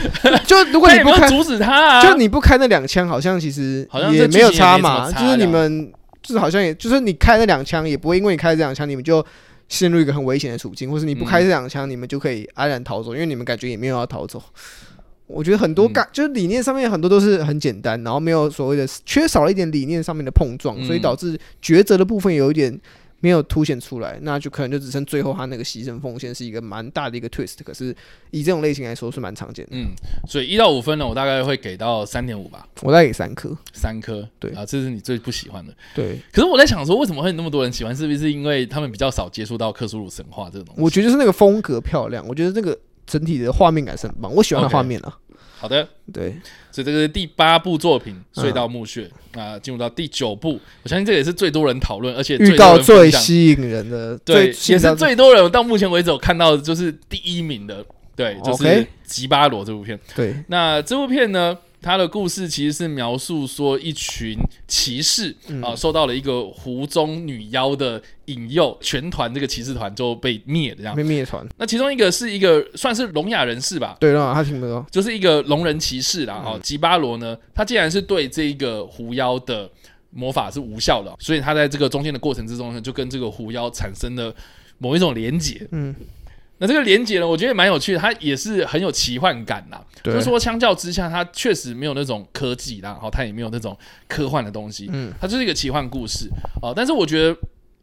[0.46, 9.24] 就如果你不开， 阻止他啊，就你不开那两枪，好像其实好像也没有这剧情也没什嘛，么差就是你们就是好像也就是你开那两枪，也不会因为你开这两枪，你们就
[9.68, 14.42] 陷入一个很危险的处境，或是你不开这两枪，你们就可以安然逃走，因为你们感觉也没有要逃走。
[15.26, 15.92] 我觉得很多嗯。
[15.92, 20.84] 感、就是理念上面很多都是很简单，然后没有所谓的缺少了一点理念上面的碰撞，嗯。
[20.84, 22.78] 所以导致抉择的部分有一点
[23.24, 27.96] 没有凸显出来，那就可能就只剩最后他那个牺牲奉献是一个蛮大的一个 twist，可是
[28.32, 29.70] 以这种类型来说是蛮常见的。
[29.72, 29.94] 嗯，
[30.28, 34.28] 所以一到五分呢，我大概会给到三点五吧，我再给三颗，三颗。
[34.38, 35.74] 对啊，这是你最不喜欢的。
[35.94, 37.96] 对可是我在想说，为什么会那么多人喜欢？
[37.96, 40.74] 是不是因为他们比较少接触到克苏鲁神话这种？
[40.76, 45.18] 我觉得就是那个风格漂亮，我觉得那个整体的画面感是很棒，我喜欢的画面啊。
[45.64, 46.36] 好的，对，
[46.70, 49.10] 所以这个是第八部作品《嗯隧道墓穴》
[49.40, 57.82] 啊，进入到第九部，我相信这也是最多人讨论，而且预最多告最吸引人的，对，也是最多人到目前为止我看到的就是第一名的，
[58.14, 58.64] 对，就是
[59.06, 59.98] 《吉巴罗》这部片。
[60.14, 70.96] 对，那这部片呢，它的故事其实是描述说一群骑士嗯啊、受到了一个湖中女妖的引诱，全团这个骑士团就被灭了这样。
[70.96, 73.96] 被灭团，那其中一个是一个算是聋哑人士吧。
[74.00, 79.70] 对，啦他听不到，就是一个聋人骑士啦，嗯哦，吉巴罗呢，他竟然是对这个狐妖的
[80.10, 84.34] 魔法是无效的，所以他在这个中间的过程之中呢，就跟这个狐妖产生了
[84.78, 85.66] 某一种连结。
[85.72, 85.94] 嗯，
[86.58, 89.84] 那这个连接呢，我觉得蛮有趣的，它也是很有奇幻感啦。
[90.02, 93.76] 就对是说，相较之下，它确实没有那种科技啦，然后它也没有那种
[94.06, 96.28] 科幻的东西，嗯它就是一个奇幻故事
[96.62, 96.72] 哦。
[96.74, 97.36] 但是我觉得，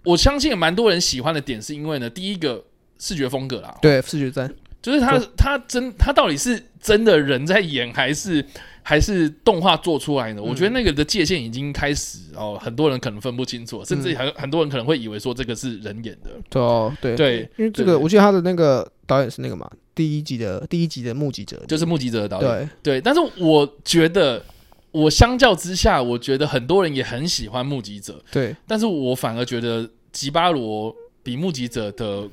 [0.03, 2.63] 我相信蛮多人喜欢的点，是因为呢，第一个
[2.97, 8.45] 视觉风格啦，对，视觉战，就是它它真它到底是真的人在演，还是
[8.84, 10.41] 还是动画做出来的？
[10.41, 16.32] 我觉得那个的界限已经开始哦，很多人可能分不清楚，甚至很很多人可能会以为说这个是人演的。
[16.49, 17.15] 对哦，对。
[17.15, 17.49] 对。
[17.57, 24.43] 因为这个我记得他的那个导演是那个嘛，第一集的第一集的目击者，就是目击者的导演，对，对，但是我觉得，
[24.91, 32.27] 我相较之下，我觉得很多人也很喜欢目击者，对，但是我反而觉得吉巴罗比目击者的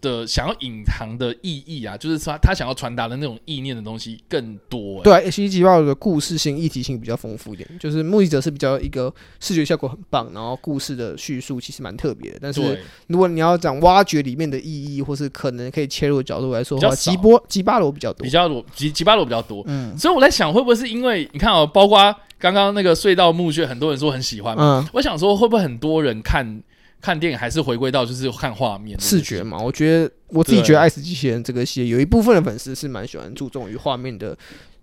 [0.00, 5.02] 的想要隐藏的意义啊，就是说他想要传达的那种意念的东西更多、欸。
[5.02, 12.38] 对啊，《西吉报》的故事性、议题性比较丰富一点，就是目击者是比较一个视觉效果很棒，然后故事的叙述其实蛮特别的。
[12.40, 18.30] 但是，如果你要讲挖掘里面的意义，或是可能可以切入的角度来说吉波吉巴罗比较多比。
[18.30, 26.62] 较多吉吉巴罗比较多，嗯所以我在想，会不会是因为你看哦，包括刚刚那个隧道墓穴，很多人说很喜欢嘛，嗯，我想说会不会很多人看
[27.00, 34.36] 看电影还是回归到就是看画面视觉嘛，我觉得我自己觉得《爱死机器人》这个系列有一部分的粉丝是蛮喜欢注重于画面的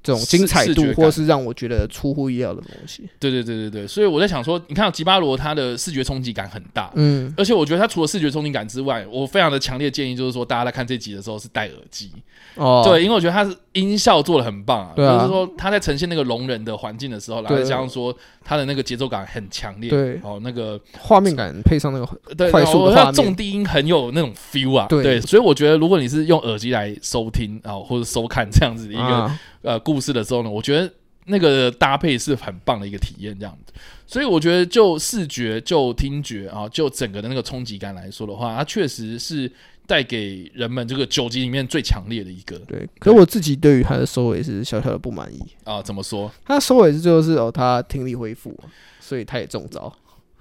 [0.06, 3.10] 这种精彩度，或是让我觉得出乎意料的东西。
[3.20, 12.12] 对对对对对，所以我在想说，你看吉巴罗他的视觉冲击感很大，嗯，而且我觉得他除了视觉冲击感之外，我非常的强烈建议就是说，大家在看这集的时候是戴耳机，
[12.54, 20.20] 哦，对，因为我觉得他是音效做的很棒啊，就是说他在呈现那个聋人的环境的时候，然后加上说他的那个节奏感很强烈，对。
[20.22, 30.90] 哦，那个画面感配上那个对，快速的然后它画面重低音很有那种 feel 啊，对所以我觉得如果你是用耳机来收听啊、或者收看这样子的一个、啊，呃故事的时候呢，我觉得
[31.26, 33.74] 那个搭配是很棒的一个体验，这样子。
[34.08, 39.52] 所以我觉得就视觉、就听觉啊、就整个的那个冲击感来说的话，它确实是
[39.88, 42.88] 带给人们这个九集里面最强烈的一个对。
[43.00, 45.42] 可是我自己对于它的收尾是小小的不满意。
[45.64, 46.32] 啊、怎么说？
[46.46, 48.56] 他收尾是最后是哦，他听力恢复，
[49.00, 49.92] 所以他也中招。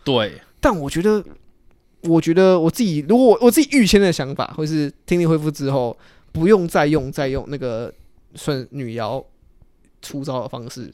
[0.04, 1.24] 对，但我觉得，
[2.02, 5.96] 我觉得我自己如果我我自己预先的想法，会是听力恢复之后
[6.32, 7.90] 不用再用再用那个
[8.34, 9.24] 算女妖
[10.02, 10.92] 出招的方式，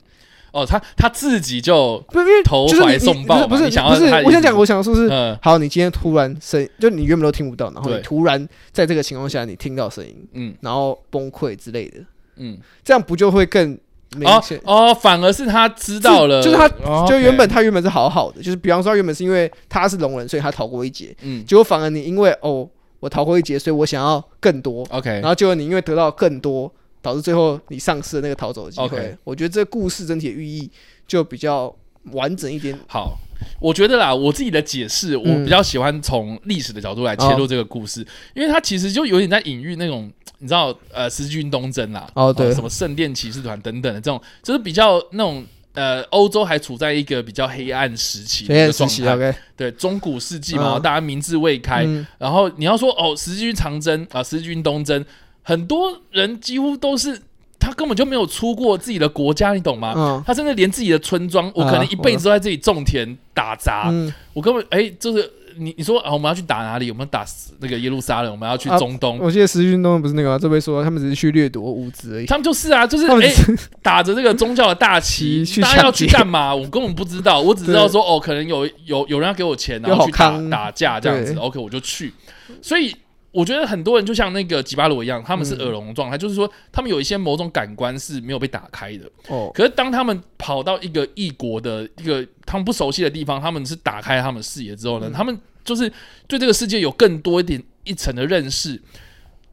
[0.53, 5.09] 哦，他他自己就不是因为投怀送抱不是不是不是我想讲我想说是。
[5.09, 5.38] 嗯。
[5.43, 10.55] 好，你今天突然声，就你原本都听不到，然后你突然在这个情况下你听到声音，嗯。
[10.61, 12.01] 然后崩溃之类的，
[12.36, 13.78] 嗯，这样不就会更
[14.16, 14.61] 明哦显？
[14.64, 21.45] 哦，反而是他知道了，就是他哦就原本他原本是好好的，就是比方说他原本是因为他是聋人，所以他逃过一劫，嗯。
[21.45, 22.68] 结果反而你因为哦
[22.99, 25.09] 我逃过一劫，所以我想要更多，OK。
[25.09, 26.70] 然后结果你因为得到更多，
[27.03, 29.17] 导致最后你丧失了那个逃走的机会。
[29.25, 30.71] 我觉得这个故事整体的寓意
[31.07, 31.75] 就比较
[32.13, 32.79] 完整一点。
[32.89, 33.17] 好，
[33.61, 45.45] 我觉得啦，我自己的解释，我嗯比较喜欢从历史的角度来切入这个故事，因为它其实就有点在隐喻那种，你知道，呃，十字军东征啦，哦对什么圣殿骑士团等等的这种，就是比较那种。
[45.73, 55.03] 呃，欧洲还处在一个比较黑暗时期的黑暗时期一个状态，，OK，对中古世纪嘛，嗯大家民智未开，嗯，然后你要说哦，十字军长征啊，十字军东征，
[55.51, 57.21] 很多人几乎都是
[57.59, 59.93] 他根本就没有出过自己的国家，你懂吗？
[59.97, 66.89] 嗯他甚至连自己的村庄，我可能一辈子都在这里种田打杂，嗯，我根本哎，就是你你说啊，我们要去打哪里？
[66.91, 67.27] 我们打
[67.59, 69.19] 那个耶路撒冷，我们要去啊中东。
[69.21, 72.27] 我记得十字军东征不是那个吗，这边说他们只是去掠夺物资而已。
[72.27, 73.35] 他们就是啊，就是哎、
[73.83, 76.55] 打着这个宗教的大旗， 大家要去干嘛？
[76.55, 82.15] 我根本不知道，我只知道说哦，可能有有有人要给我钱，然后去打打架这样子，OK，我就去。
[82.63, 82.95] 所以
[83.33, 89.11] 我觉得很多人就像那个吉巴罗一样，他们是嗯耳聋的状态，就是说他们有一些某种感官是没有被打开的。
[89.28, 95.91] 哦，可是当他们跑到一个异国的一个他们不熟悉的地方，他们是打开他们视野之后呢，嗯他们就是
[96.26, 98.81] 对这个世界有更多一点一层的认识。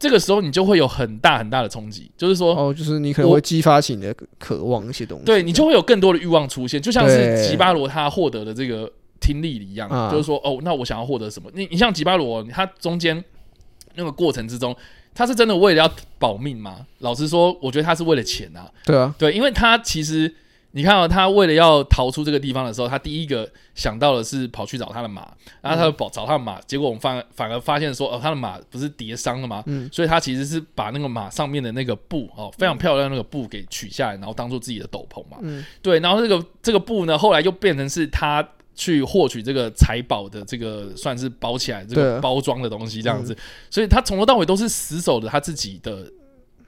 [0.00, 5.24] 这个时候你就会有很大很大的冲击，就是说，哦，就是你可能我会激发起你的渴望一些东西。
[5.24, 11.50] 对你就会有更多的欲望出现，就像是吉巴罗他获得的这个听力一样，啊就是说，哦，那我想要获得什么？
[11.52, 13.24] 你你像吉巴罗，他中间
[13.98, 14.74] 那个过程之中，
[15.12, 16.86] 他是真的为了要保命吗？
[17.00, 18.70] 老实说，我觉得他是为了钱啊。
[18.86, 20.32] 对啊，对，因为他其实
[20.70, 25.28] 你看哦，他为了要逃出这个地方的时候，他第一个想到的是跑去找他的马，
[25.60, 29.62] 然后他就跑找他的马，结果我们反反而发现说，哦，他的马不是跌伤了吗？
[29.66, 35.38] 嗯所以他其实是把那个马上面的那个布哦，非常漂亮的那个布给取下来，然后当做自己的斗篷嘛。
[35.40, 38.46] 嗯，对，然后这个这个布呢，后来又变成是他。
[38.78, 43.36] 去获取这个财宝的这个算是包起来这个包装的东西这样子，
[43.68, 46.10] 所以他从头到尾都是死守着他自己的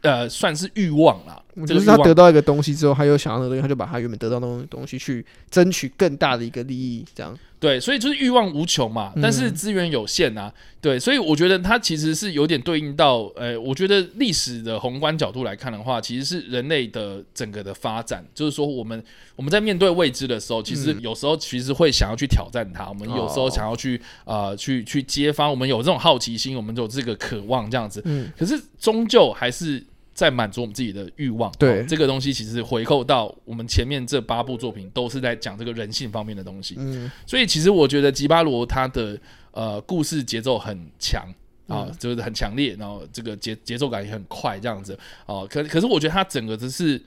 [0.02, 7.36] 呃算是欲望啦，这就是他得到一个东西之后，他又想要那个东西，他就把他原本得到的东东西去争取更大的一个利益，这样。
[7.58, 10.50] 对，所以就是欲望无穷嘛，但是资源有限啊。
[10.80, 19.04] 对，所以我觉得它其实是有点对应到，呃，我觉得历史的宏观角度来看的话，其实是人类的整个的发展，就是说我们
[19.36, 28.00] 我们在面对未知的时候，其实有时候其实会想要去挑战它，我们有时候想要去呃去去揭发，我们有这种好奇心，我们有这个渴望这样子。
[28.06, 29.84] 嗯，可是终究还是。
[30.20, 36.74] 在满足我们自己的欲望，对这个东西，其实回扣到我们前面这八部作品，都是在讲这个人性方面的东西。
[36.76, 39.18] 嗯，所以其实我觉得吉巴罗他的
[39.52, 41.26] 呃故事节奏很强
[41.68, 44.94] 啊，就是很强烈，然后这个节节奏感也很快，这样子
[45.24, 45.48] 哦。
[45.50, 47.00] 可可是我觉得他整个只是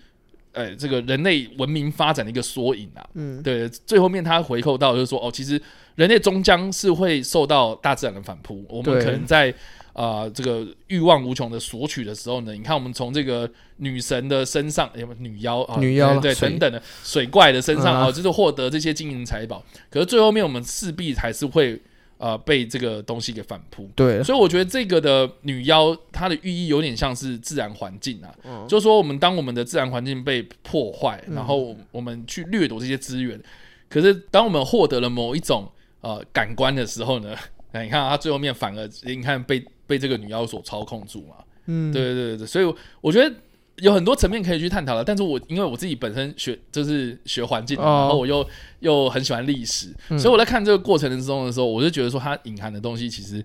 [0.53, 3.07] 呃这个人类文明发展的一个缩影啊。
[3.13, 5.61] 嗯，对，最后面他回扣到就是说，哦，其实
[5.93, 9.53] 人类终将是会受到大自然的反扑，我们可能在。
[9.93, 19.63] 啊，这个欲望无穷的索取的时候呢，你看我们从这个女神的身上，有女妖啊，女妖对等等的水怪的身上啊，就是获得这些金银财宝。
[19.91, 21.79] 可是最后面我们势必还是会
[22.17, 23.87] 呃被这个东西给反扑。
[23.95, 28.33] 对，所以我觉得这个的女妖它的寓意有点像是自然环境啊，
[28.67, 33.39] 就是说我们当我们的自然环境被破坏，然后我们去掠夺这些资源，
[33.87, 35.71] 可是当我们获得了某一种
[36.01, 37.35] 呃感官的时候呢，
[37.73, 39.63] 你看它最后面反而你看被。
[39.87, 41.35] 被这个女妖所操控住嘛？
[41.65, 43.33] 嗯，对对对对，所以我觉得
[43.77, 45.03] 有很多层面可以去探讨的。
[45.03, 48.45] 但是我因为我自己本身学就是学环境，然后我又
[48.81, 53.43] 又很喜欢历史，所以我在看这个过程之中的时候，我就觉得说它隐含的东西其实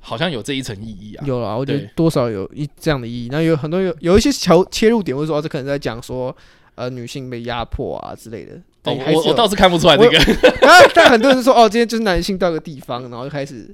[0.00, 1.24] 好像有这一层意义啊。
[1.24, 3.28] 有了，我觉得多少有一这样的意义。
[3.30, 6.36] 那有很多有有一些桥切入点，或者说这可能在讲说
[6.74, 8.54] 呃女性被压迫啊之类的。
[8.82, 10.18] 哦，我我倒是看不出来这个。
[10.92, 13.72] 但很多人说哦，今天就是男性到一个地方，然后就开始。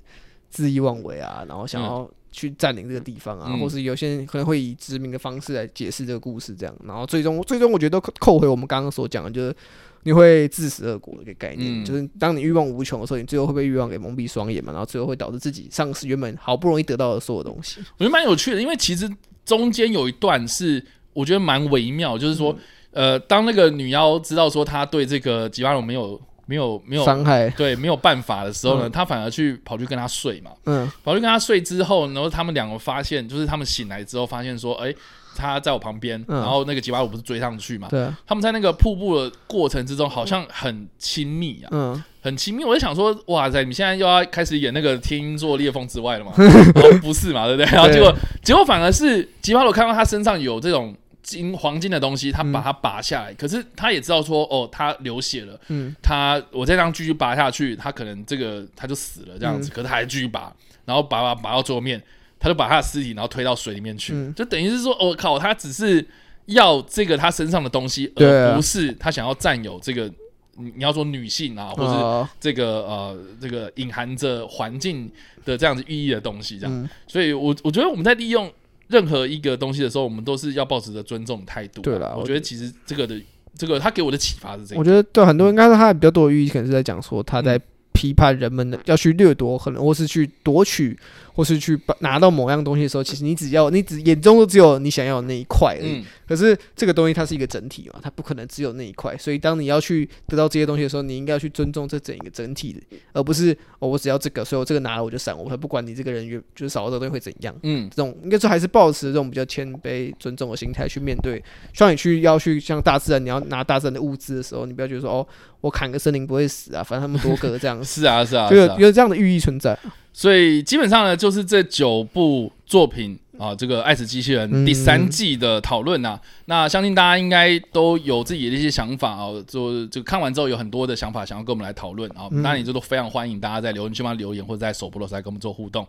[0.54, 9.54] 恣意妄为啊，然后想要去占领这个地方啊，或是有些人可能会以殖民的方式来解释这个故事，这样，然后最终最终我觉得都扣回我们刚刚所讲的，就是
[10.02, 17.80] 你会自食恶果的一个概念，就是当你欲望无穷的时候，你最后会被欲望给蒙蔽双眼嘛，然后最后会导致自己丧失原本好不容易得到的所有东西。
[17.98, 19.10] 我觉得蛮有趣的，因为其实
[19.44, 22.54] 中间有一段是我觉得蛮微妙，就是说，
[22.90, 26.20] 呃，当那个女妖知道说她对这个吉巴龙没有。
[26.46, 34.94] 没有没有伤害，对，没有办法的时候呢，他反而去跑去跟他睡嘛，嗯，跑去跟他睡之后，然后他们两个发现，就是他们醒来之后发现说，哎，
[35.34, 46.32] 他在我旁边，然后那个吉巴鲁不是追上去嘛，对，他们在那个瀑布的过程之中好像很亲密啊，嗯，很亲密，我就想说，哇塞，你现在又要开始演那个天鹰座裂缝之外了嘛？
[47.02, 47.70] 不是嘛，对不对？
[47.74, 50.94] 然后结果结果反而是吉巴鲁看到他身上有这种。
[51.26, 60.54] 金黄金的东西，他把它拔下来，可是他也知道说，哦，他流血了，嗯，他我再这样继续拔下去，他可能这个他就死了这样子，可是他还继续拔，
[60.84, 62.00] 然后拔拔拔到桌面，
[62.38, 66.06] 他就把他的尸体然后推到水里面去，就等于是说，我靠，他只是
[66.44, 70.08] 要这个他身上的东西，而不是他想要占有这个，
[70.54, 75.10] 你要说女性啊，或者这个呃这个隐含着环境
[75.44, 78.48] 的这样子寓意的东西，这样，所以我我觉得我们在利用。
[78.88, 81.82] 任何一个东西的时候，我们都是要保持着尊重态度。
[81.82, 83.20] 对啦，我觉得其实这个的
[83.56, 84.78] 这个他给我的启发是这样。
[84.78, 87.60] 我觉得对很多应该是他比较多的寓意，可能是在讲说他在
[87.92, 90.98] 批判人们的要去掠夺，可能或是去夺取。
[91.36, 96.02] 或是去把拿到某样东西的时候，其实你只要你只眼中都只有你想要的那一块而已。
[96.26, 99.14] 可是这个东西它是一个整体嘛，它不可能只有那一块。
[99.18, 102.80] 所以当你要去得到这些东西的时候，你应该要去尊重这整一个整体的，
[103.12, 107.54] 而不是哦，我只要这个，所以我这个拿了我就闪，我还不管你这个人员就是少了这个东西会怎样。
[107.62, 111.42] 嗯，这种应该说还是保持这种比较谦卑、尊重的心态去面对。
[111.74, 115.26] 希望你去要去像大自然，你要拿大自然的物资的时候，你不要觉得说哦，
[115.60, 117.76] 我砍个森林不会死啊，反正他们多个这样。
[117.84, 119.78] 是啊，是啊，就有有这样的寓意存在。
[120.16, 126.18] 所以基本上呢，就是这九部作品啊，这个《爱死机器人》第三季的讨论呐。
[126.46, 132.30] 那相信大家应该都有自己的一些想法啊，就就看完之后有很多的想法想要跟我们来讨论啊。
[132.42, 135.86] 当然，也就都非常欢迎大家在留言区帮留言，或者在首播的时候来跟我们做互动。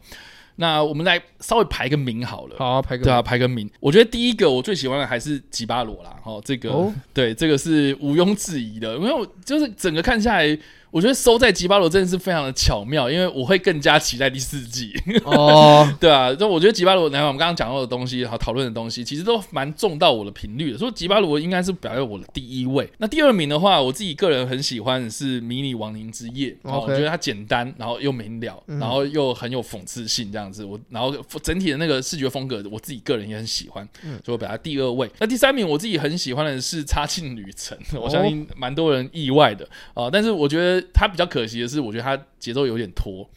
[0.57, 3.69] 那我们来稍微排个名好了，好排个对啊，排个名。
[3.80, 10.59] 我觉得第一个我最喜欢的还是吉巴罗啦，哦，这个对，这个是毋庸置疑的，因为我就是整个看下来。
[10.89, 14.93] 我觉得收在吉巴罗真的是非常的巧妙，因为我会更加期待第四季。
[15.25, 20.77] 哦， 对啊，就我觉得吉巴罗，然后我们刚刚讲到的东西，好讨论的东西，其实都蛮重到我的频率的。
[20.77, 22.89] 所以吉巴罗应该是摆在我的第一位。
[22.97, 30.63] 那第二名的话，我自己个人很喜欢的是《迷你亡灵之夜》，哦，我觉得它简单，然后又明了，然后又很有讽刺性这样子。
[30.63, 31.13] 我然后
[31.43, 33.88] 整体的那个视觉风格，我自己个人也很喜欢，
[34.23, 35.09] 所以我表在第二位。
[35.19, 40.76] 那第三名，我自己很喜欢的是《插进旅程》，我相信蛮多人意外的啊，但是我觉得。
[40.93, 43.28] 他比较可惜的是，我觉得他节奏有点拖，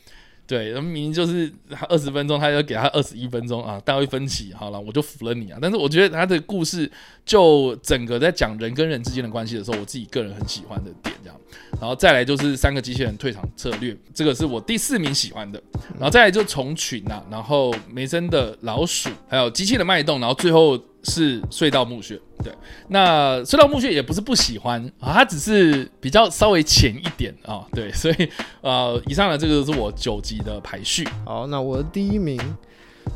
[0.46, 5.58] 对，明明就是他二十分钟，他要给他二十一分钟啊，大会分歧，好了，我就服了你啊。
[5.62, 6.90] 但是我觉得他的故事
[7.24, 11.39] 就整个在讲人跟人之间的关系的时候，我自己个人很喜欢的点这样。
[11.80, 15.62] 然后再来就是三个机器人退场策略，这个是我第四名喜欢的。
[15.94, 22.20] 然后再来就虫群啊，然后梅森的老鼠，还有机器的脉动，然后最后是隧道墓穴。
[22.42, 22.52] 对，
[22.88, 27.66] 那隧道墓穴也不是不喜欢啊，它只是比较稍微浅一点啊。
[27.72, 28.28] 对，所以
[28.62, 31.06] 呃，以上的这个是我九级的排序。
[31.24, 32.40] 好，那我的第一名。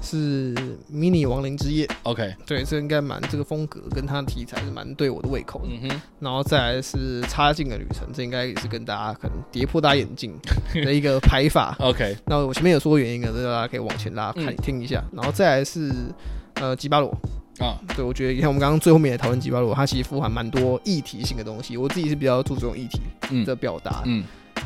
[0.03, 0.55] 是
[0.89, 5.68] 迷你亡灵之夜，OK，对，这应该蛮这个风格跟它的题材是蛮对我的胃口的。
[5.70, 10.39] 嗯哼，然后再来是插进的旅程，这应该也是跟大家可能跌破大家眼镜
[10.85, 11.76] 的一个排法。
[11.80, 15.03] OK，那我前面有说原因的，这大家可以往前拉看听一下。
[15.12, 15.91] 然后再来是
[16.55, 17.09] 呃吉巴罗
[17.59, 24.03] 啊，对我觉得你看我们刚刚最后面也讨论吉巴罗，它其实富含蛮多议题性的东西，我自己是比较注重议题的表达。
[24.05, 24.22] 嗯。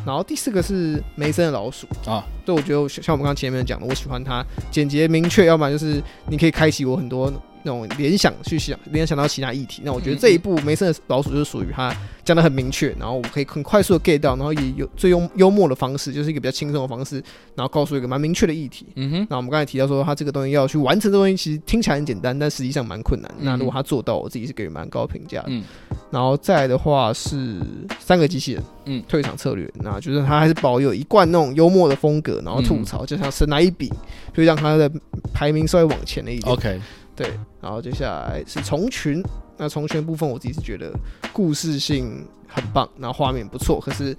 [0.06, 7.30] 然后第四个是梅森的老鼠啊，对，我觉得像我们刚刚前面讲的，我喜欢它简洁明确，要不然就是你可以开启我很多。
[7.68, 11.94] 那种联想去想联想到其他议题，那我觉得这一部梅森的老鼠就是属于他
[12.24, 17.22] 讲的很明确，然后我可以很快速的 get 到，然后以有最幽幽默的方式，就是一个比较轻松的方式，
[17.54, 18.86] 然后告诉一个蛮明确的议题。
[18.96, 19.26] 嗯哼。
[19.28, 23.30] 那我们刚才提到说，他这个东西要去完成这东西，其实听起来很简单，但实际上蛮困难。
[23.40, 25.48] 那如果他做到，我自己是给予蛮高评价的。
[25.48, 25.62] 嗯。
[26.10, 27.60] 然后再来的话是
[27.98, 33.92] 三个机器人，嗯，退场策略，那就是他还是保有一贯那种幽默的风格，然后吐槽，就像神来一笔，
[34.32, 34.90] 就让他的
[35.34, 36.52] 排名稍微往前了一点。
[36.52, 36.80] OK。
[37.18, 39.20] 对，然后接下来是虫群。
[39.60, 40.92] 那虫群部分，我自己是觉得
[41.32, 44.16] 故事性很棒，然后画面不错，可是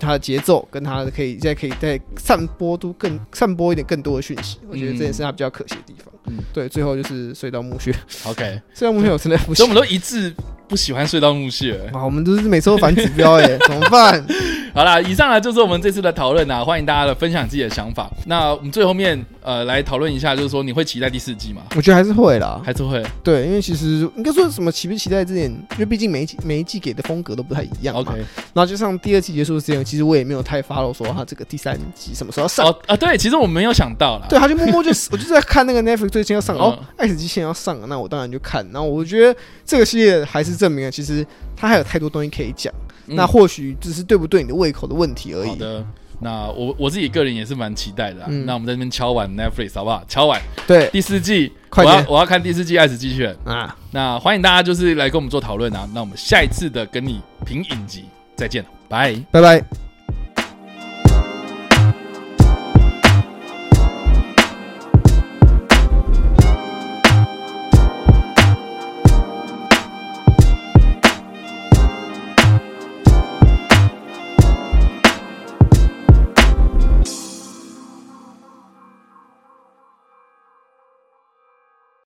[0.00, 6.10] 它的节奏跟它可以再可以再散播都更散播一点更多的讯息，我觉得这也是它比较可惜的地方。
[6.24, 7.94] 嗯，对，最后就是隧道墓穴。
[8.24, 10.34] OK， 隧道墓穴我真的不行，所以我们都一致
[10.72, 11.78] 不喜欢隧道墓穴。
[11.92, 14.24] 啊，我们都是每次都反指标哎， 怎么办？
[14.74, 18.10] 好啦，以上呢就是我们这次的讨论啊，欢迎大家的分享自己的想法。
[18.24, 21.60] 那我们最后面呃来讨论一下，就是说你会期待第四季吗？
[21.76, 23.04] 我觉得还是会啦，还是会。
[23.22, 27.94] 对，因为其实应该说什么期不期待这点，因为毕竟每一季每一季给的风格都不太一样。
[27.94, 28.12] OK，
[28.54, 32.66] 然后就像第二季结束之前，其实我也没有太 follow 说他这个第三季什么时候上。
[32.66, 34.26] 哦啊，对，其实我没有想到啦。
[34.26, 38.66] 对，他就默默就我就在看那个 Netflix 最近要上哦，爱死机器人要上了，那我当然就看。
[38.72, 42.72] 然后我觉得这个系列还是证明了，其实它还有太多东西可以讲。
[43.06, 45.48] 那或许只是对不对你的胃口的问题而已。
[45.48, 45.84] 好的，
[46.20, 48.24] 那我我自己个人也是蛮期待的。
[48.46, 50.04] 那我们在这边敲完 Netflix 好不好？
[50.06, 53.76] 敲完，对，第四季，我要我要看第四季《爱死机器人》啊。
[53.90, 55.88] 那欢迎大家就是来跟我们做讨论啊。
[55.92, 58.04] 那我们下一次的跟你评影集
[58.36, 59.91] 再见了，拜拜拜。